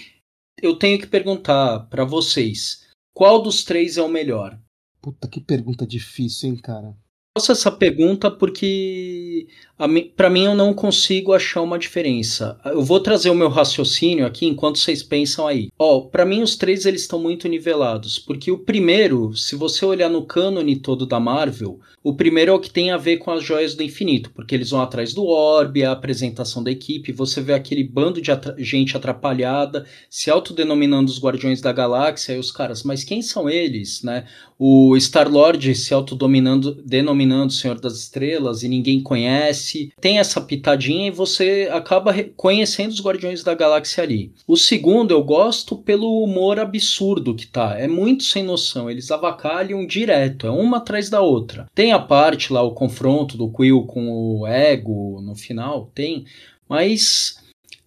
[0.62, 4.60] eu tenho que perguntar pra vocês: qual dos três é o melhor?
[5.02, 6.94] Puta que pergunta difícil, hein, cara.
[7.40, 12.60] Faço essa pergunta porque a mi- pra mim eu não consigo achar uma diferença.
[12.66, 15.70] Eu vou trazer o meu raciocínio aqui enquanto vocês pensam aí.
[15.80, 20.10] Ó, para mim os três eles estão muito nivelados, porque o primeiro, se você olhar
[20.10, 23.42] no cânone todo da Marvel, o primeiro é o que tem a ver com as
[23.44, 27.54] joias do infinito, porque eles vão atrás do orbe, a apresentação da equipe, você vê
[27.54, 32.84] aquele bando de atra- gente atrapalhada se autodenominando os Guardiões da Galáxia e os caras,
[32.84, 34.26] mas quem são eles, né?
[34.62, 39.94] O Star-Lord se autodominando, denominando Senhor das Estrelas e ninguém conhece.
[40.02, 44.34] Tem essa pitadinha e você acaba conhecendo os Guardiões da Galáxia ali.
[44.46, 47.80] O segundo eu gosto pelo humor absurdo que tá.
[47.80, 48.90] É muito sem noção.
[48.90, 51.68] Eles avacalham direto, é uma atrás da outra.
[51.74, 56.26] Tem a parte lá, o confronto do Quill com o Ego no final, tem.
[56.68, 57.38] Mas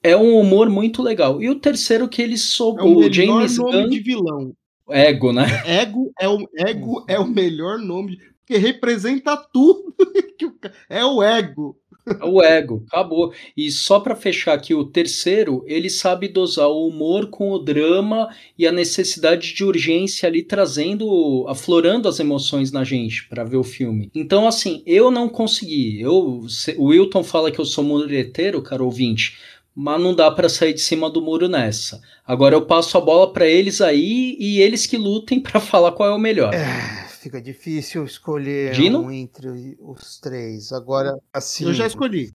[0.03, 1.43] é um humor muito legal.
[1.43, 4.53] E o terceiro que eles É soube, o o James Gunn, de vilão.
[4.93, 5.45] Ego, né?
[5.65, 9.95] Ego é o, ego é o melhor nome, porque representa tudo.
[10.89, 11.77] é o ego.
[12.05, 13.33] É o ego, acabou.
[13.57, 18.29] E só pra fechar aqui o terceiro, ele sabe dosar o humor com o drama
[18.59, 23.63] e a necessidade de urgência ali trazendo, aflorando as emoções na gente pra ver o
[23.63, 24.11] filme.
[24.13, 26.01] Então assim, eu não consegui.
[26.01, 26.45] Eu,
[26.77, 29.39] o Wilton fala que eu sou mureteiro, cara ouvinte,
[29.75, 32.01] mas não dá pra sair de cima do muro nessa.
[32.27, 36.09] Agora eu passo a bola pra eles aí e eles que lutem pra falar qual
[36.09, 36.53] é o melhor.
[36.55, 39.01] É, fica difícil escolher Dino?
[39.03, 40.73] um entre os três.
[40.73, 41.65] Agora, assim.
[41.65, 42.31] Eu já escolhi.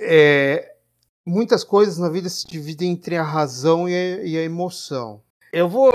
[0.00, 0.72] é,
[1.24, 5.20] muitas coisas na vida se dividem entre a razão e a, e a emoção.
[5.52, 5.90] Eu vou.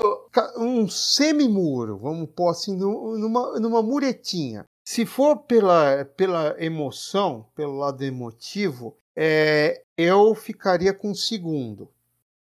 [0.57, 4.65] Um semi-muro, vamos pôr assim, nu- numa, numa muretinha.
[4.83, 11.89] Se for pela, pela emoção, pelo lado emotivo, é, eu ficaria com o segundo,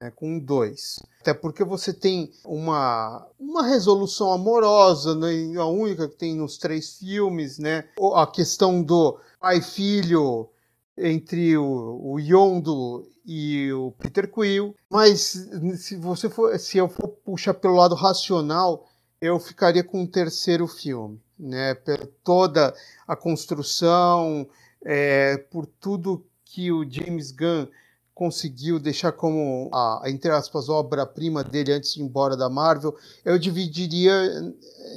[0.00, 1.02] né, com dois.
[1.20, 6.98] Até porque você tem uma, uma resolução amorosa, né, a única que tem nos três
[6.98, 7.84] filmes, né?
[8.14, 10.48] A questão do pai filho
[10.96, 14.74] entre o, o Yondo e o Peter Quill.
[14.88, 15.46] Mas
[15.76, 18.88] se você for, se eu for puxar pelo lado racional,
[19.20, 21.74] eu ficaria com o terceiro filme, né?
[21.74, 22.74] Por toda
[23.06, 24.48] a construção,
[24.82, 27.68] é, por tudo que o James Gunn
[28.12, 32.94] conseguiu deixar como a, entre aspas, obra-prima dele antes de ir embora da Marvel,
[33.24, 34.12] eu dividiria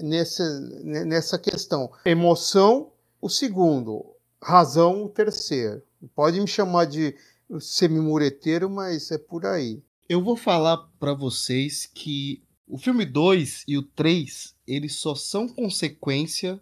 [0.02, 0.44] nessa,
[0.82, 1.92] nessa questão.
[2.04, 2.92] Emoção,
[3.22, 4.04] o segundo.
[4.42, 5.82] Razão, o terceiro.
[6.16, 7.16] Pode me chamar de
[7.62, 9.82] semi-mureteiro, mas é por aí.
[10.10, 15.48] Eu vou falar pra vocês que o filme 2 e o 3, eles só são
[15.48, 16.60] consequência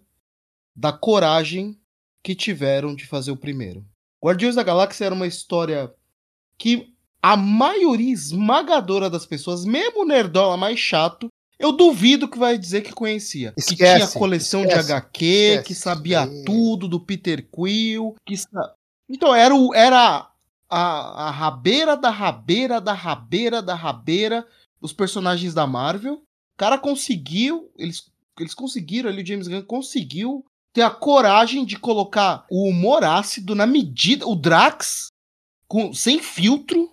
[0.76, 1.80] da coragem
[2.22, 3.84] que tiveram de fazer o primeiro.
[4.22, 5.92] Guardiões da Galáxia era uma história
[6.56, 12.58] que a maioria esmagadora das pessoas, mesmo o nerdola mais chato, eu duvido que vai
[12.58, 13.52] dizer que conhecia.
[13.56, 15.64] Esquece, que tinha coleção esquece, de HQ, esquece.
[15.64, 16.44] que sabia É.
[16.44, 18.16] tudo do Peter Quill.
[18.26, 18.74] Que sa...
[19.08, 20.28] Então, era, o, era
[20.68, 24.46] a, a rabeira da rabeira da rabeira da rabeira
[24.80, 26.14] dos personagens da Marvel.
[26.14, 31.78] O cara conseguiu, eles, eles conseguiram ali, o James Gunn conseguiu ter a coragem de
[31.78, 34.26] colocar o humor ácido na medida.
[34.26, 35.08] O Drax,
[35.68, 36.90] com, sem filtro,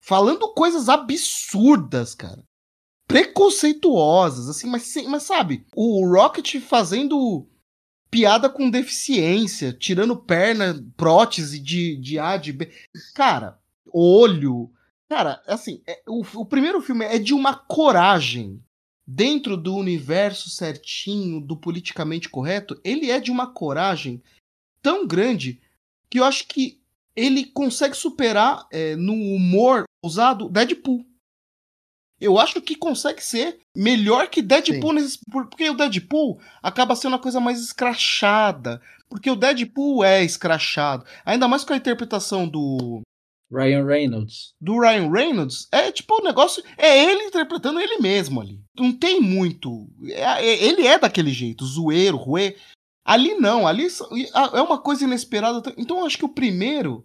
[0.00, 2.42] falando coisas absurdas, cara.
[3.08, 7.46] Preconceituosas, assim, mas, mas sabe, o Rocket fazendo
[8.10, 12.70] piada com deficiência, tirando perna, prótese de, de A, de B.
[13.14, 13.58] Cara,
[13.92, 14.70] olho.
[15.08, 18.62] Cara, assim, é, o, o primeiro filme é de uma coragem
[19.06, 24.22] dentro do universo certinho, do politicamente correto, ele é de uma coragem
[24.80, 25.60] tão grande
[26.08, 26.80] que eu acho que
[27.14, 31.04] ele consegue superar é, no humor usado Deadpool.
[32.20, 37.18] Eu acho que consegue ser melhor que Deadpool, nesse, porque o Deadpool acaba sendo uma
[37.18, 38.80] coisa mais escrachada.
[39.08, 41.04] Porque o Deadpool é escrachado.
[41.24, 43.02] Ainda mais com a interpretação do,
[43.52, 44.54] Ryan Reynolds.
[44.60, 46.64] Do Ryan Reynolds, é tipo o um negócio.
[46.78, 48.60] É ele interpretando ele mesmo ali.
[48.74, 49.88] Não tem muito.
[50.06, 52.56] É, é, ele é daquele jeito, zoeiro, ruê.
[53.04, 53.88] Ali não, ali
[54.32, 55.74] é uma coisa inesperada.
[55.76, 57.04] Então eu acho que o primeiro,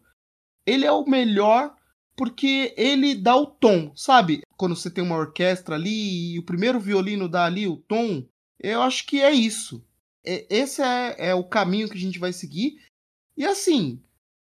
[0.66, 1.76] ele é o melhor
[2.16, 4.42] porque ele dá o tom, sabe?
[4.56, 8.26] Quando você tem uma orquestra ali e o primeiro violino dá ali o tom,
[8.60, 9.84] eu acho que é isso.
[10.24, 12.82] Esse é, é o caminho que a gente vai seguir.
[13.36, 14.02] E assim,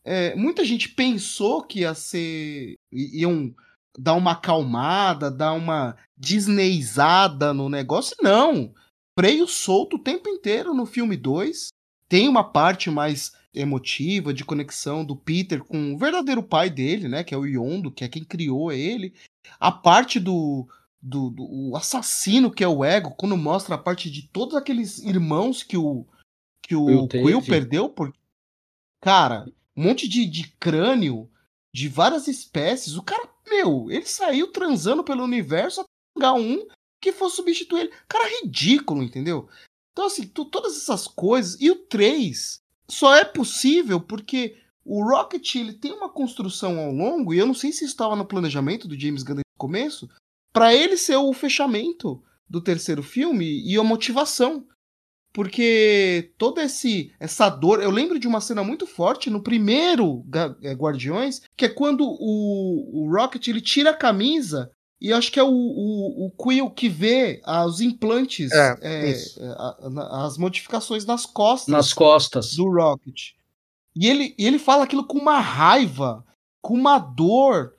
[0.04, 2.76] é, muita gente pensou que ia ser.
[2.92, 3.54] iam
[3.98, 8.16] dar uma acalmada, dar uma disneyzada no negócio.
[8.22, 8.74] Não!
[9.18, 11.68] Freio solto o tempo inteiro no filme 2.
[12.08, 17.24] Tem uma parte mais emotiva, de conexão do Peter com o verdadeiro pai dele, né?
[17.24, 19.14] Que é o Yondo, que é quem criou ele.
[19.60, 20.68] A parte do,
[21.02, 25.00] do, do o assassino que é o Ego, quando mostra a parte de todos aqueles
[25.00, 26.06] irmãos que o
[26.62, 28.14] que o Will, Quill perdeu por
[29.02, 29.46] cara,
[29.82, 31.28] um monte de, de crânio
[31.74, 32.96] de várias espécies.
[32.96, 36.68] O cara, meu, ele saiu transando pelo universo até pegar um
[37.02, 37.94] que fosse substituir ele.
[38.08, 39.50] Cara, ridículo, entendeu?
[39.92, 41.60] Então, assim, todas essas coisas.
[41.60, 44.56] E o 3 só é possível porque
[44.86, 48.26] o Rocket ele tem uma construção ao longo, e eu não sei se estava no
[48.26, 50.10] planejamento do James Gunn no começo,
[50.54, 54.68] para ele ser o fechamento do terceiro filme e a motivação.
[55.34, 57.82] Porque toda esse, essa dor.
[57.82, 60.26] Eu lembro de uma cena muito forte no primeiro
[60.62, 64.70] é, Guardiões, que é quando o, o Rocket ele tira a camisa
[65.02, 69.16] e acho que é o, o, o Quill que vê os implantes, é, é, é
[70.12, 71.72] as modificações nas costas.
[71.72, 72.56] Nas costas.
[72.56, 73.32] Do Rocket.
[73.96, 76.24] E ele, ele fala aquilo com uma raiva,
[76.62, 77.74] com uma dor.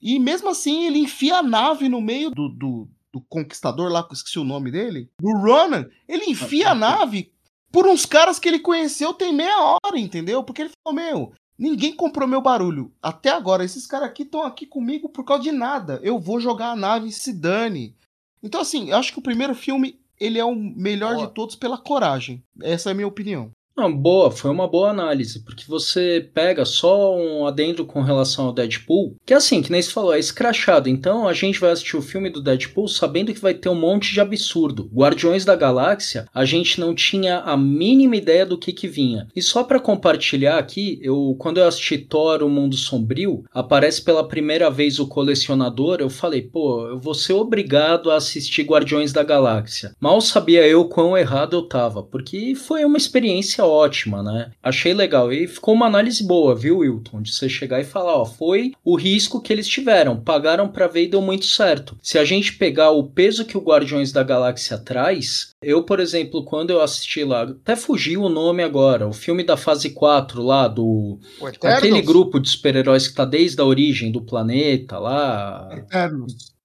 [0.00, 4.12] E mesmo assim ele enfia a nave no meio do, do, do conquistador lá, que
[4.12, 7.32] eu esqueci o nome dele, do Ronan, ele enfia a nave
[7.72, 10.42] por uns caras que ele conheceu tem meia hora, entendeu?
[10.42, 12.92] Porque ele falou, meu, ninguém comprou meu barulho.
[13.00, 16.00] Até agora, esses caras aqui estão aqui comigo por causa de nada.
[16.02, 17.94] Eu vou jogar a nave e se dane.
[18.42, 21.26] Então, assim, eu acho que o primeiro filme, ele é o melhor Boa.
[21.26, 22.42] de todos pela coragem.
[22.60, 23.50] Essa é a minha opinião.
[23.80, 28.52] Não, boa, foi uma boa análise, porque você pega só um adendo com relação ao
[28.52, 30.86] Deadpool, que é assim, que nem se falou, é escrachado.
[30.86, 34.12] Então a gente vai assistir o filme do Deadpool sabendo que vai ter um monte
[34.12, 34.90] de absurdo.
[34.92, 39.26] Guardiões da Galáxia, a gente não tinha a mínima ideia do que que vinha.
[39.34, 44.28] E só para compartilhar aqui, eu quando eu assisti Thor, o Mundo Sombrio, aparece pela
[44.28, 49.22] primeira vez o colecionador, eu falei, pô, eu vou ser obrigado a assistir Guardiões da
[49.22, 49.96] Galáxia.
[49.98, 54.50] Mal sabia eu quão errado eu tava, porque foi uma experiência ótima, né?
[54.62, 55.32] Achei legal.
[55.32, 57.22] E ficou uma análise boa, viu, Wilton?
[57.22, 60.20] De você chegar e falar, ó, foi o risco que eles tiveram.
[60.20, 61.96] Pagaram para ver e deu muito certo.
[62.02, 66.44] Se a gente pegar o peso que o Guardiões da Galáxia traz, eu, por exemplo,
[66.44, 70.66] quando eu assisti lá, até fugiu o nome agora, o filme da fase 4 lá,
[70.66, 71.18] do.
[71.62, 75.68] Aquele grupo de super-heróis que tá desde a origem do planeta lá.
[75.72, 76.59] Eternos.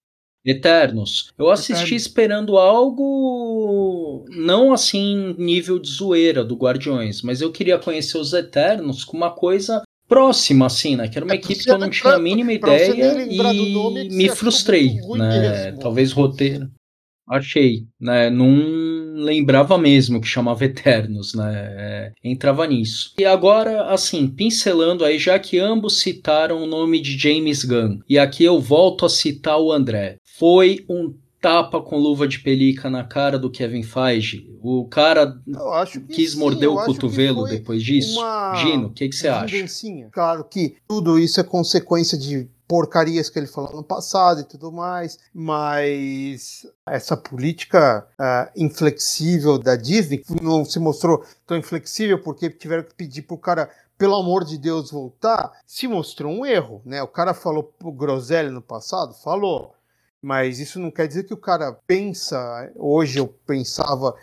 [0.46, 1.34] Eternos.
[1.38, 2.02] Eu assisti Eternos.
[2.02, 9.04] esperando algo não assim nível de zoeira do Guardiões, mas eu queria conhecer os Eternos
[9.04, 11.08] com uma coisa próxima, assim, né?
[11.08, 15.00] Que era uma é equipe que eu não tinha a mínima ideia e me frustrei,
[15.18, 15.72] né?
[15.80, 16.70] Talvez roteiro.
[17.28, 18.30] Achei, né?
[18.30, 21.54] Não lembrava mesmo que chamava Eternos, né?
[21.54, 23.14] É, entrava nisso.
[23.18, 28.20] E agora, assim, pincelando aí, já que ambos citaram o nome de James Gunn, e
[28.20, 30.18] aqui eu volto a citar o André.
[30.38, 31.14] Foi um
[31.46, 34.50] tapa com luva de pelica na cara do Kevin Feige.
[34.64, 35.40] O cara
[35.92, 38.20] que quis sim, morder o cotovelo depois disso.
[38.56, 39.56] Gino, o que, que você acha?
[40.12, 44.72] Claro que tudo isso é consequência de porcarias que ele falou no passado e tudo
[44.72, 52.84] mais, mas essa política uh, inflexível da Disney não se mostrou tão inflexível porque tiveram
[52.84, 57.02] que pedir pro cara pelo amor de Deus, voltar, se mostrou um erro, né?
[57.02, 59.74] O cara falou pro Groselli no passado, falou.
[60.22, 64.16] Mas isso não quer dizer que o cara pensa, hoje eu pensava,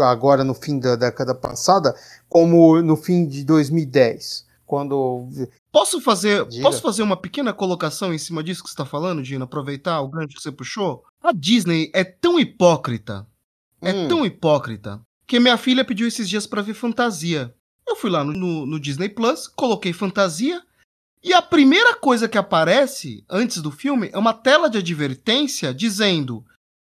[0.00, 1.94] agora no fim da década passada,
[2.28, 4.46] como no fim de 2010.
[4.66, 5.28] Quando.
[5.74, 9.44] Posso fazer, posso fazer uma pequena colocação em cima disso que você está falando, Dina?
[9.44, 11.02] Aproveitar o gancho que você puxou?
[11.20, 13.26] A Disney é tão hipócrita,
[13.82, 14.06] é Hum.
[14.08, 17.52] tão hipócrita, que minha filha pediu esses dias para ver fantasia.
[17.88, 20.62] Eu fui lá no, no- no Disney Plus, coloquei fantasia,
[21.24, 26.44] e a primeira coisa que aparece antes do filme é uma tela de advertência dizendo: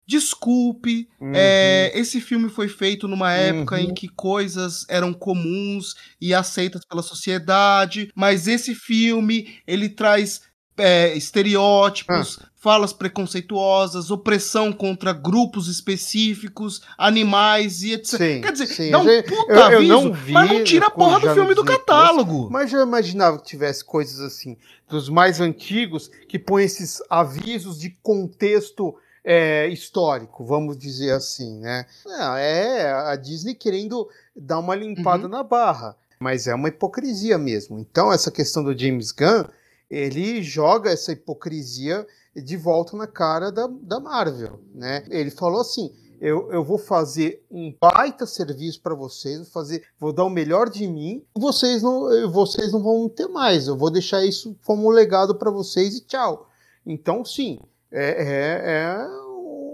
[0.08, 1.32] Desculpe, Uhum.
[1.34, 3.82] é, esse filme foi feito numa época Uhum.
[3.82, 10.42] em que coisas eram comuns e aceitas pela sociedade, mas esse filme ele traz
[10.78, 12.48] é, estereótipos, Ah.
[12.58, 18.18] falas preconceituosas, opressão contra grupos específicos, animais e etc.
[18.18, 20.64] Sim, Quer dizer, sim, dá eu um puta eu- eu aviso, não vi, mas não
[20.66, 22.50] tira a porra do filme do catálogo.
[22.52, 24.58] Mas eu imaginava que tivesse coisas assim,
[24.90, 28.94] dos mais antigos, que põem esses avisos de contexto
[29.26, 31.88] é, histórico, vamos dizer assim, né?
[32.06, 35.30] Não, é a Disney querendo dar uma limpada Uhum.
[35.30, 37.80] na barra, mas é uma hipocrisia mesmo.
[37.80, 39.46] Então, essa questão do James Gunn,
[39.90, 42.06] ele joga essa hipocrisia
[42.36, 45.04] de volta na cara da, da Marvel, né?
[45.10, 50.14] Ele falou assim, eu, eu vou fazer um baita serviço para vocês, vou fazer, vou
[50.14, 51.24] dar o melhor de mim.
[51.36, 53.68] Vocês não, vocês não vão ter mais.
[53.68, 56.48] Eu vou deixar isso como um legado para vocês e tchau.
[56.86, 57.60] Então, sim,
[57.92, 59.08] é, é- é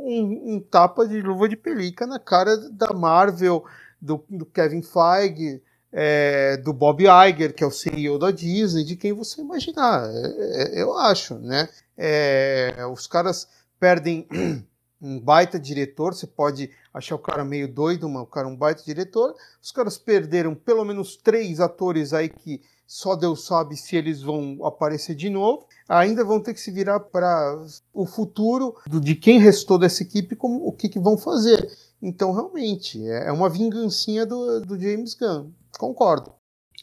[0.06, 3.64] um, um tapa de luva de pelica na cara da Marvel,
[4.02, 8.96] do, do Kevin Feige, é, do Bob Iger, que é o CEO da Disney, de
[8.96, 10.10] quem você imaginar.
[10.10, 11.68] É, é, eu acho, né?
[11.98, 13.48] É, os caras
[13.80, 14.28] perdem
[15.02, 18.56] um baita diretor, você pode achar o cara meio doido, mas o cara é um
[18.56, 19.36] baita diretor.
[19.62, 22.62] Os caras perderam pelo menos três atores aí que
[22.94, 25.66] só Deus sabe se eles vão aparecer de novo.
[25.88, 30.68] Ainda vão ter que se virar para o futuro de quem restou dessa equipe, como,
[30.68, 31.72] o que, que vão fazer.
[32.02, 35.52] Então, realmente, é é uma vingancinha do, do James Gunn.
[35.80, 36.34] Concordo.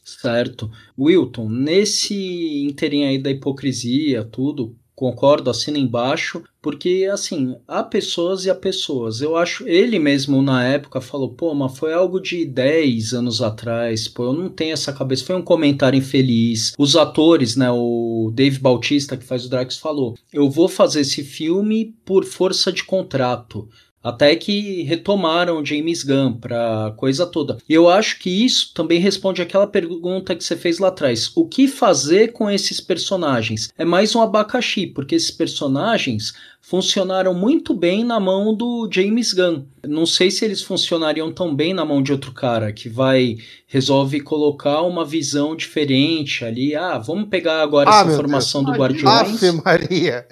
[0.02, 0.70] Certo.
[0.98, 8.50] Wilton, nesse inteirinho aí da hipocrisia, tudo, concordo, assina embaixo, porque assim, há pessoas e
[8.50, 9.20] há pessoas.
[9.20, 14.08] Eu acho, ele mesmo na época falou, pô, mas foi algo de 10 anos atrás,
[14.08, 16.72] pô, eu não tenho essa cabeça, foi um comentário infeliz.
[16.76, 21.22] Os atores, né, o Dave Bautista, que faz o Drax, falou, eu vou fazer esse
[21.22, 23.68] filme por força de contrato.
[24.02, 27.58] Até que retomaram James Gunn pra coisa toda.
[27.68, 31.30] E eu acho que isso também responde aquela pergunta que você fez lá atrás.
[31.34, 33.72] O que fazer com esses personagens?
[33.76, 39.64] É mais um abacaxi, porque esses personagens funcionaram muito bem na mão do James Gunn.
[39.86, 43.36] Não sei se eles funcionariam tão bem na mão de outro cara que vai
[43.66, 46.74] resolve colocar uma visão diferente ali.
[46.74, 48.78] Ah, vamos pegar agora Ah, essa meu informação do Deus.
[48.78, 49.42] Guardiões.
[49.42, 50.26] Ave Maria.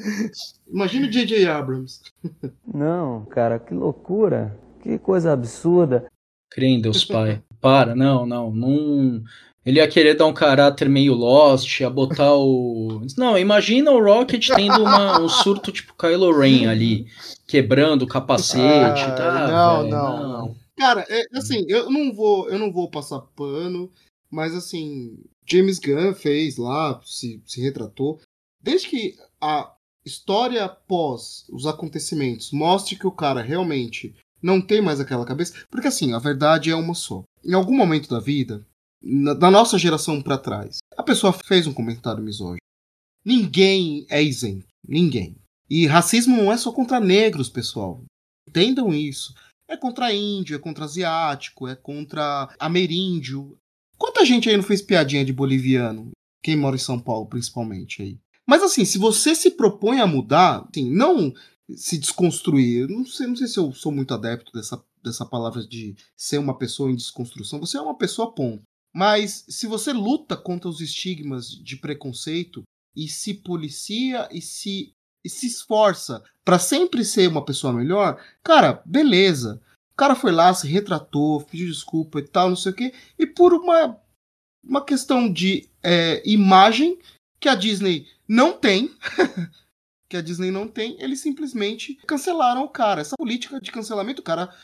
[0.70, 1.46] Imagina o J.J.
[1.46, 2.00] Abrams.
[2.72, 4.58] Não, cara, que loucura.
[4.82, 6.06] Que coisa absurda.
[6.50, 7.42] Crê em Deus Pai.
[7.60, 9.22] Para, não, não, não.
[9.66, 13.02] Ele ia querer dar um caráter meio Lost, ia botar o.
[13.18, 17.06] Não, imagina o Rocket tendo uma- um surto tipo Kylo Ren ali,
[17.48, 18.60] quebrando o capacete.
[18.62, 20.56] Ah, tá, não, velho, não, não.
[20.78, 23.90] Cara, é, assim, eu não vou, eu não vou passar pano,
[24.30, 28.20] mas assim, James Gunn fez lá, se, se retratou.
[28.62, 29.72] Desde que a
[30.04, 35.88] história após os acontecimentos mostre que o cara realmente não tem mais aquela cabeça, porque
[35.88, 37.24] assim, a verdade é uma só.
[37.44, 38.64] Em algum momento da vida,
[39.02, 42.58] da nossa geração pra trás, a pessoa fez um comentário misógino.
[43.24, 45.36] Ninguém é isento, ninguém.
[45.68, 48.02] E racismo não é só contra negros, pessoal.
[48.48, 49.34] Entendam isso
[49.68, 53.58] é contra índio, é contra asiático, é contra ameríndio.
[53.98, 56.10] Quanta gente aí não fez piadinha de boliviano?
[56.42, 58.18] Quem mora em São Paulo, principalmente aí.
[58.46, 61.32] Mas assim, se você se propõe a mudar, assim, não
[61.74, 62.88] se desconstruir.
[62.88, 66.56] Não sei, não sei se eu sou muito adepto dessa, dessa palavra de ser uma
[66.56, 67.58] pessoa em desconstrução.
[67.58, 68.62] Você é uma pessoa, ponto.
[68.96, 72.62] Mas se você luta contra os estigmas de preconceito
[72.96, 74.90] e se policia e se,
[75.22, 79.60] e se esforça para sempre ser uma pessoa melhor, cara, beleza.
[79.92, 82.94] O cara foi lá, se retratou, pediu desculpa e tal, não sei o quê.
[83.18, 84.00] E por uma,
[84.64, 86.98] uma questão de é, imagem
[87.38, 88.96] que a Disney não tem,
[90.08, 93.02] que a Disney não tem, eles simplesmente cancelaram o cara.
[93.02, 94.56] Essa política de cancelamento, o cara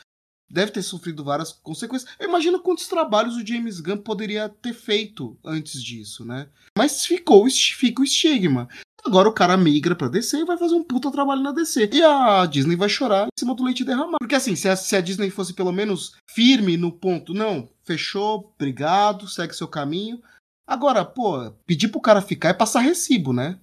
[0.49, 2.11] deve ter sofrido várias consequências.
[2.19, 6.47] Eu imagino quantos trabalhos o James Gunn poderia ter feito antes disso, né?
[6.77, 8.67] Mas ficou, fica o estigma.
[9.05, 11.89] Agora o cara migra pra DC e vai fazer um puta trabalho na DC.
[11.91, 14.17] E a Disney vai chorar em cima do leite derramado.
[14.19, 18.53] Porque assim, se a, se a Disney fosse pelo menos firme no ponto, não, fechou,
[18.55, 20.21] obrigado, segue seu caminho.
[20.65, 23.59] Agora, pô, pedir pro cara ficar é passar recibo, né?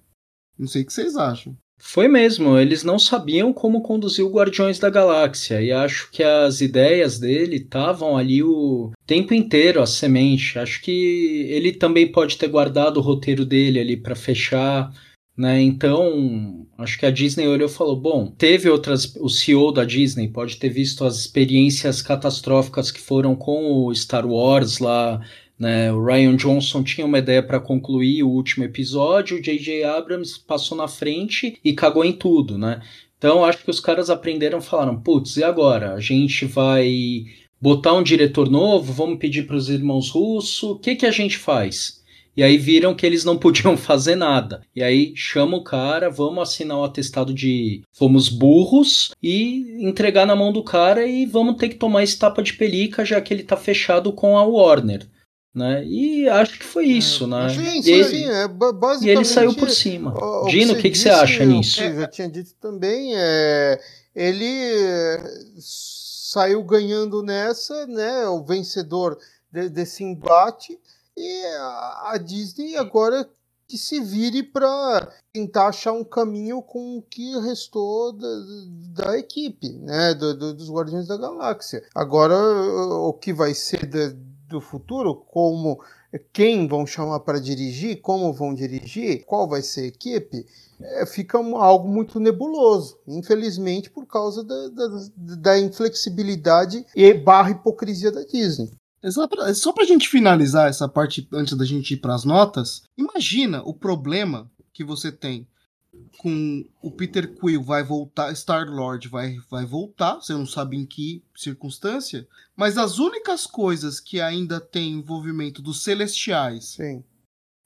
[0.57, 1.57] Não sei o que vocês acham.
[1.83, 6.61] Foi mesmo, eles não sabiam como conduzir o Guardiões da Galáxia e acho que as
[6.61, 10.59] ideias dele estavam ali o tempo inteiro, a semente.
[10.59, 14.93] Acho que ele também pode ter guardado o roteiro dele ali para fechar,
[15.35, 15.59] né?
[15.59, 19.15] Então, acho que a Disney olhou e falou: bom, teve outras.
[19.15, 24.25] O CEO da Disney pode ter visto as experiências catastróficas que foram com o Star
[24.25, 25.19] Wars lá
[25.61, 25.93] né?
[25.93, 29.83] O Ryan Johnson tinha uma ideia para concluir o último episódio, o J.J.
[29.83, 32.81] Abrams passou na frente e cagou em tudo, né?
[33.15, 35.93] Então acho que os caras aprenderam e falaram: putz, e agora?
[35.93, 37.25] A gente vai
[37.61, 38.91] botar um diretor novo?
[38.91, 40.63] Vamos pedir para os irmãos russos?
[40.63, 42.01] O que, que a gente faz?
[42.35, 44.63] E aí viram que eles não podiam fazer nada.
[44.75, 50.35] E aí chama o cara, vamos assinar o atestado de fomos burros e entregar na
[50.35, 53.43] mão do cara e vamos ter que tomar esse tapa de pelica já que ele
[53.43, 55.05] tá fechado com a Warner.
[55.53, 55.83] Né?
[55.85, 57.49] E acho que foi é, isso, é, né?
[57.49, 60.13] Sim, sim, sim, é, basicamente, e ele saiu por cima.
[60.17, 61.83] O, Dino, o que, que, você acha nisso?
[61.83, 63.77] Eu já tinha dito também, é,
[64.15, 65.19] ele
[65.59, 68.25] saiu ganhando nessa, né?
[68.27, 69.17] O vencedor
[69.51, 70.79] de, desse embate,
[71.17, 73.29] e a, a Disney agora
[73.67, 78.27] que se vire para tentar achar um caminho com o que restou da,
[79.03, 81.81] da equipe, né, do, do, dos Guardiões da Galáxia.
[81.95, 84.13] Agora, o que vai ser da,
[84.51, 85.81] do futuro, como
[86.33, 90.45] quem vão chamar para dirigir, como vão dirigir, qual vai ser a equipe,
[90.79, 94.87] é, fica algo muito nebuloso, infelizmente por causa da, da,
[95.37, 98.71] da inflexibilidade e barra hipocrisia da Disney.
[99.09, 99.27] Só
[99.73, 103.73] para a gente finalizar essa parte antes da gente ir para as notas, imagina o
[103.73, 105.47] problema que você tem
[106.17, 110.85] com o Peter Quill vai voltar, Star Lord vai, vai voltar, você não sabe em
[110.85, 117.03] que circunstância, mas as únicas coisas que ainda tem envolvimento dos Celestiais, Sim.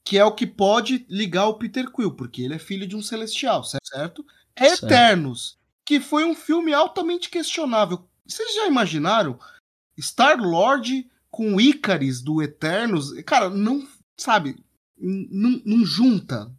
[0.03, 3.01] que é o que pode ligar o Peter Quill, porque ele é filho de um
[3.01, 4.25] Celestial, certo?
[4.55, 4.86] É certo.
[4.86, 8.07] Eternos, que foi um filme altamente questionável.
[8.25, 9.38] Vocês já imaginaram
[9.99, 13.11] Star Lord com Icaris do Eternos?
[13.23, 14.57] Cara, não sabe,
[14.97, 16.51] não, não junta.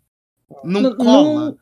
[0.62, 1.56] Não, não cola.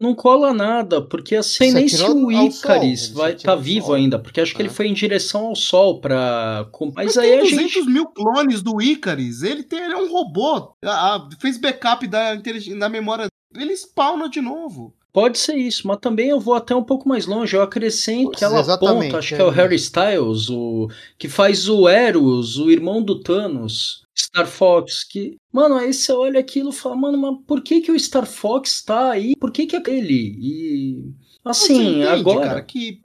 [0.00, 4.40] Não, cola nada, porque assim, nem se o Icaris vai estar tá vivo ainda, porque
[4.40, 4.72] acho que ele é.
[4.72, 6.68] foi em direção ao Sol para.
[6.94, 7.90] Mas, Mas aí tem a 200 gente.
[7.90, 9.42] mil clones do Icaris.
[9.42, 10.72] Ele, tem, ele é um robô.
[10.84, 13.26] Ah, fez backup da, da memória.
[13.56, 14.94] Ele spawna de novo.
[15.12, 17.56] Pode ser isso, mas também eu vou até um pouco mais longe.
[17.56, 19.36] Eu acrescento aquela Exatamente, ponta, acho é.
[19.36, 24.02] que é o Harry Styles, o que faz o Eros, o irmão do Thanos.
[24.16, 25.36] Star Fox, que.
[25.52, 28.82] Mano, aí você olha aquilo e fala, mano, mas por que que o Star Fox
[28.82, 29.36] tá aí?
[29.36, 30.36] Por que que é ele?
[30.40, 31.14] E.
[31.44, 32.48] Assim, entende, agora.
[32.48, 33.00] Cara, que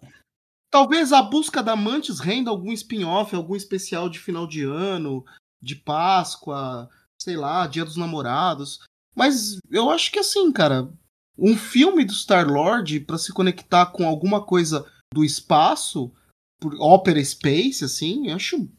[0.71, 5.23] talvez a busca da Mantis renda algum spin-off, algum especial de final de ano,
[5.61, 6.89] de Páscoa,
[7.21, 8.79] sei lá, Dia dos Namorados.
[9.15, 10.89] Mas eu acho que assim, cara,
[11.37, 16.11] um filme do Star-Lord para se conectar com alguma coisa do espaço,
[16.59, 18.69] por Opera Space, assim, eu acho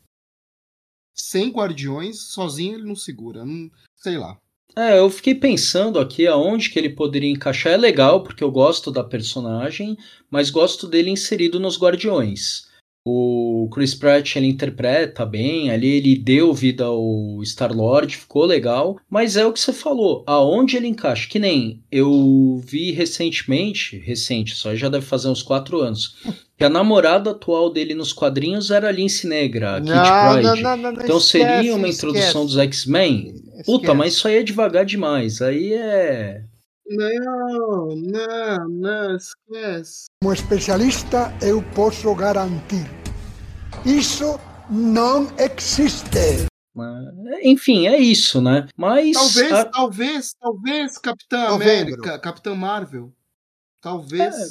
[1.14, 3.44] sem guardiões, sozinho ele não segura.
[3.44, 4.36] Não, sei lá.
[4.76, 7.74] É, eu fiquei pensando aqui aonde que ele poderia encaixar.
[7.74, 9.96] É legal, porque eu gosto da personagem,
[10.28, 12.68] mas gosto dele inserido nos Guardiões.
[13.06, 19.36] O Chris Pratt ele interpreta bem, ali ele deu vida ao Star-Lord, ficou legal, mas
[19.36, 24.74] é o que você falou, aonde ele encaixa, que nem eu vi recentemente, recente, só
[24.74, 26.16] já deve fazer uns quatro anos,
[26.56, 30.62] que a namorada atual dele nos quadrinhos era a Lince Negra, a Kit Pride.
[30.62, 32.46] Não, não, então esquece, seria uma introdução esquece.
[32.46, 33.34] dos X-Men?
[33.66, 36.42] Puta, mas isso aí é devagar demais, aí é...
[36.86, 40.04] Não, não, não, esquece.
[40.22, 42.86] Como especialista, eu posso garantir:
[43.86, 46.46] isso não existe.
[47.42, 48.66] Enfim, é isso, né?
[48.76, 49.12] Mas.
[49.12, 49.64] Talvez, a...
[49.64, 51.94] talvez, talvez, Capitã Novembro.
[51.94, 53.12] América, Capitã Marvel.
[53.80, 54.34] Talvez.
[54.34, 54.46] É.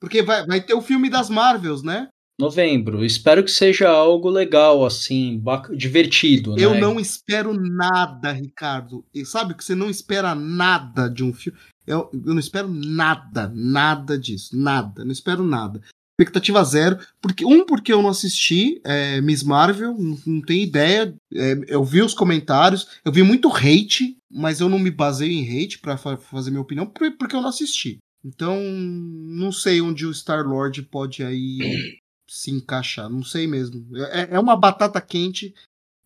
[0.00, 2.08] Porque vai, vai ter o filme das Marvels, né?
[2.38, 3.04] Novembro.
[3.04, 5.42] Espero que seja algo legal, assim,
[5.76, 6.56] divertido.
[6.56, 6.80] Eu né?
[6.80, 9.04] não espero nada, Ricardo.
[9.12, 11.58] E sabe que você não espera nada de um filme.
[11.88, 15.80] Eu, eu não espero nada, nada disso, nada, não espero nada.
[16.20, 21.14] Expectativa zero, porque um porque eu não assisti é, Miss Marvel, não, não tenho ideia.
[21.32, 25.44] É, eu vi os comentários, eu vi muito hate, mas eu não me baseio em
[25.44, 27.98] hate para fa fazer minha opinião, porque eu não assisti.
[28.24, 31.58] Então, não sei onde o Star Lord pode aí
[32.28, 33.86] se encaixar, não sei mesmo.
[34.08, 35.54] É, é uma batata quente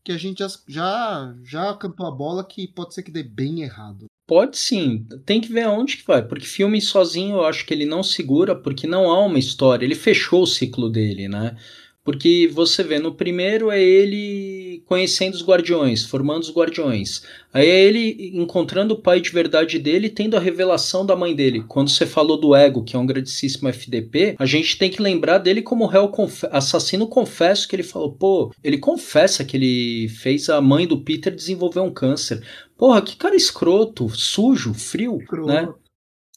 [0.05, 3.63] que a gente já, já, já cantou a bola que pode ser que dê bem
[3.63, 4.07] errado.
[4.33, 7.85] Pode sim, tem que ver aonde que vai, porque filme sozinho eu acho que ele
[7.85, 11.55] não segura, porque não há uma história, ele fechou o ciclo dele, né?
[12.05, 17.23] Porque você vê, no primeiro é ele conhecendo os guardiões, formando os guardiões.
[17.53, 21.65] Aí é ele encontrando o pai de verdade dele tendo a revelação da mãe dele.
[21.69, 25.39] Quando você falou do Ego, que é um grandíssimo FDP, a gente tem que lembrar
[25.39, 30.49] dele como réu conf assassino confesso, que ele falou, pô, ele confessa que ele fez
[30.49, 32.43] a mãe do Peter desenvolver um câncer.
[32.77, 35.69] Porra, que cara escroto, sujo, frio, né?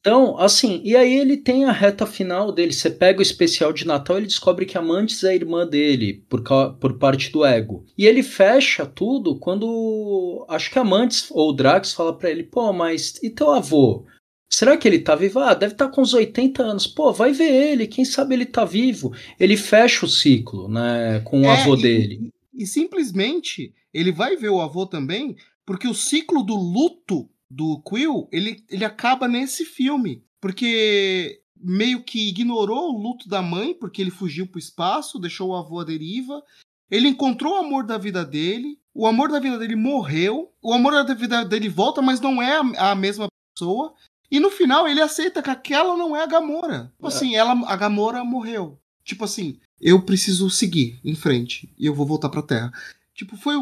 [0.05, 2.71] Então, assim, e aí ele tem a reta final dele.
[2.71, 6.23] Você pega o especial de Natal, ele descobre que a Mantis é a irmã dele,
[6.29, 6.43] por,
[6.79, 7.83] por parte do ego.
[7.97, 10.45] E ele fecha tudo quando.
[10.47, 14.05] Acho que a Mantis ou Drax fala para ele: pô, mas e teu avô?
[14.47, 15.39] Será que ele tá vivo?
[15.39, 16.85] Ah, deve estar tá com uns 80 anos.
[16.85, 19.11] Pô, vai ver ele, quem sabe ele tá vivo.
[19.39, 22.29] Ele fecha o ciclo, né, com o é, avô e, dele.
[22.53, 25.35] E simplesmente ele vai ver o avô também,
[25.65, 30.23] porque o ciclo do luto do Quill, ele, ele acaba nesse filme.
[30.41, 35.55] Porque meio que ignorou o luto da mãe, porque ele fugiu pro espaço, deixou o
[35.55, 36.41] avô à deriva.
[36.89, 38.79] Ele encontrou o amor da vida dele.
[38.93, 40.53] O amor da vida dele morreu.
[40.61, 43.93] O amor da vida dele volta, mas não é a, a mesma pessoa.
[44.29, 46.91] E no final ele aceita que aquela não é a Gamora.
[46.95, 48.79] Tipo assim, ela, a Gamora morreu.
[49.03, 52.71] Tipo assim, eu preciso seguir em frente e eu vou voltar pra Terra.
[53.15, 53.55] Tipo, foi,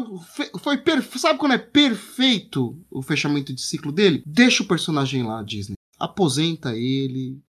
[0.58, 1.16] foi perfe...
[1.16, 4.20] sabe quando é perfeito o fechamento de ciclo dele?
[4.26, 5.76] Deixa o personagem lá, Disney.
[5.96, 7.40] Aposenta ele.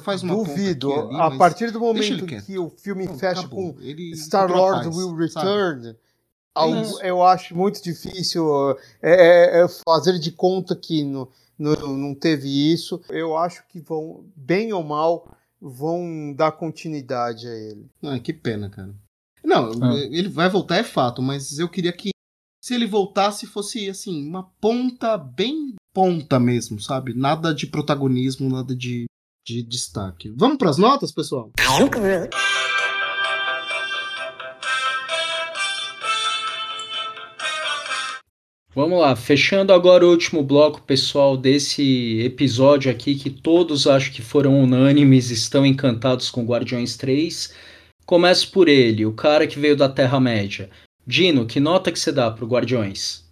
[0.00, 0.90] Faz uma Duvido.
[0.90, 3.74] Ali, a partir do momento que o filme Não, fecha acabou.
[3.74, 8.70] com ele Star Lord Will Return, é eu acho muito difícil
[9.02, 11.28] é, é, é, fazer de conta que no,
[11.58, 13.02] no, não teve isso.
[13.10, 17.86] Eu acho que vão, bem ou mal, vão dar continuidade a ele.
[18.02, 18.94] Ah, que pena, cara.
[19.44, 19.94] Não, ah.
[20.10, 22.10] ele vai voltar é fato, mas eu queria que
[22.62, 27.14] se ele voltasse fosse assim, uma ponta bem ponta mesmo, sabe?
[27.14, 29.04] Nada de protagonismo, nada de,
[29.46, 30.32] de destaque.
[30.34, 31.52] Vamos para as notas, pessoal?
[38.74, 44.20] Vamos lá, fechando agora o último bloco, pessoal, desse episódio aqui, que todos acho que
[44.20, 47.54] foram unânimes, estão encantados com Guardiões 3.
[48.06, 50.70] Começo por ele, o cara que veio da Terra-média.
[51.06, 53.24] Dino, que nota que você dá pro Guardiões?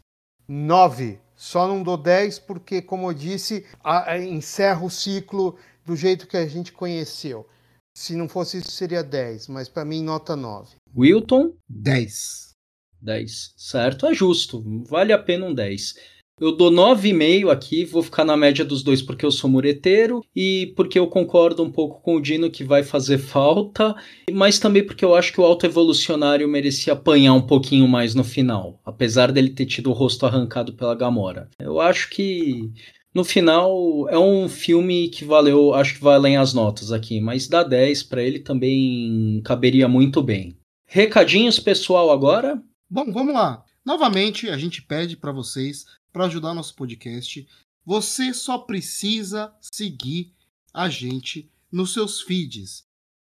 [0.49, 1.19] 9.
[1.37, 6.27] Só não dou 10 porque, como eu disse, a, a, encerra o ciclo do jeito
[6.27, 7.47] que a gente conheceu.
[7.95, 10.77] Se não fosse isso, seria 10, mas para mim, nota 9.
[10.97, 11.53] Wilton?
[11.69, 12.53] 10.
[13.01, 13.55] 10.
[13.57, 14.63] Certo, é justo.
[14.87, 15.95] Vale a pena um 10.
[16.43, 20.73] Eu dou 9,5 aqui, vou ficar na média dos dois porque eu sou mureteiro e
[20.75, 23.95] porque eu concordo um pouco com o Dino que vai fazer falta,
[24.33, 28.25] mas também porque eu acho que o Alto Evolucionário merecia apanhar um pouquinho mais no
[28.25, 31.49] final, apesar dele ter tido o rosto arrancado pela Gamora.
[31.61, 32.73] Eu acho que
[33.15, 37.63] no final é um filme que valeu, acho que valem as notas aqui, mas dá
[37.63, 40.57] 10 para ele também caberia muito bem.
[40.89, 42.61] Recadinhos pessoal agora?
[42.91, 43.63] Bom, vamos lá.
[43.87, 47.47] Novamente, a gente pede para vocês para ajudar nosso podcast.
[47.85, 50.33] Você só precisa seguir
[50.73, 52.85] a gente nos seus feeds.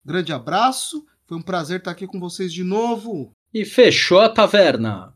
[0.06, 3.32] Grande abraço, foi um prazer estar aqui com vocês de novo.
[3.52, 5.16] E fechou a taverna.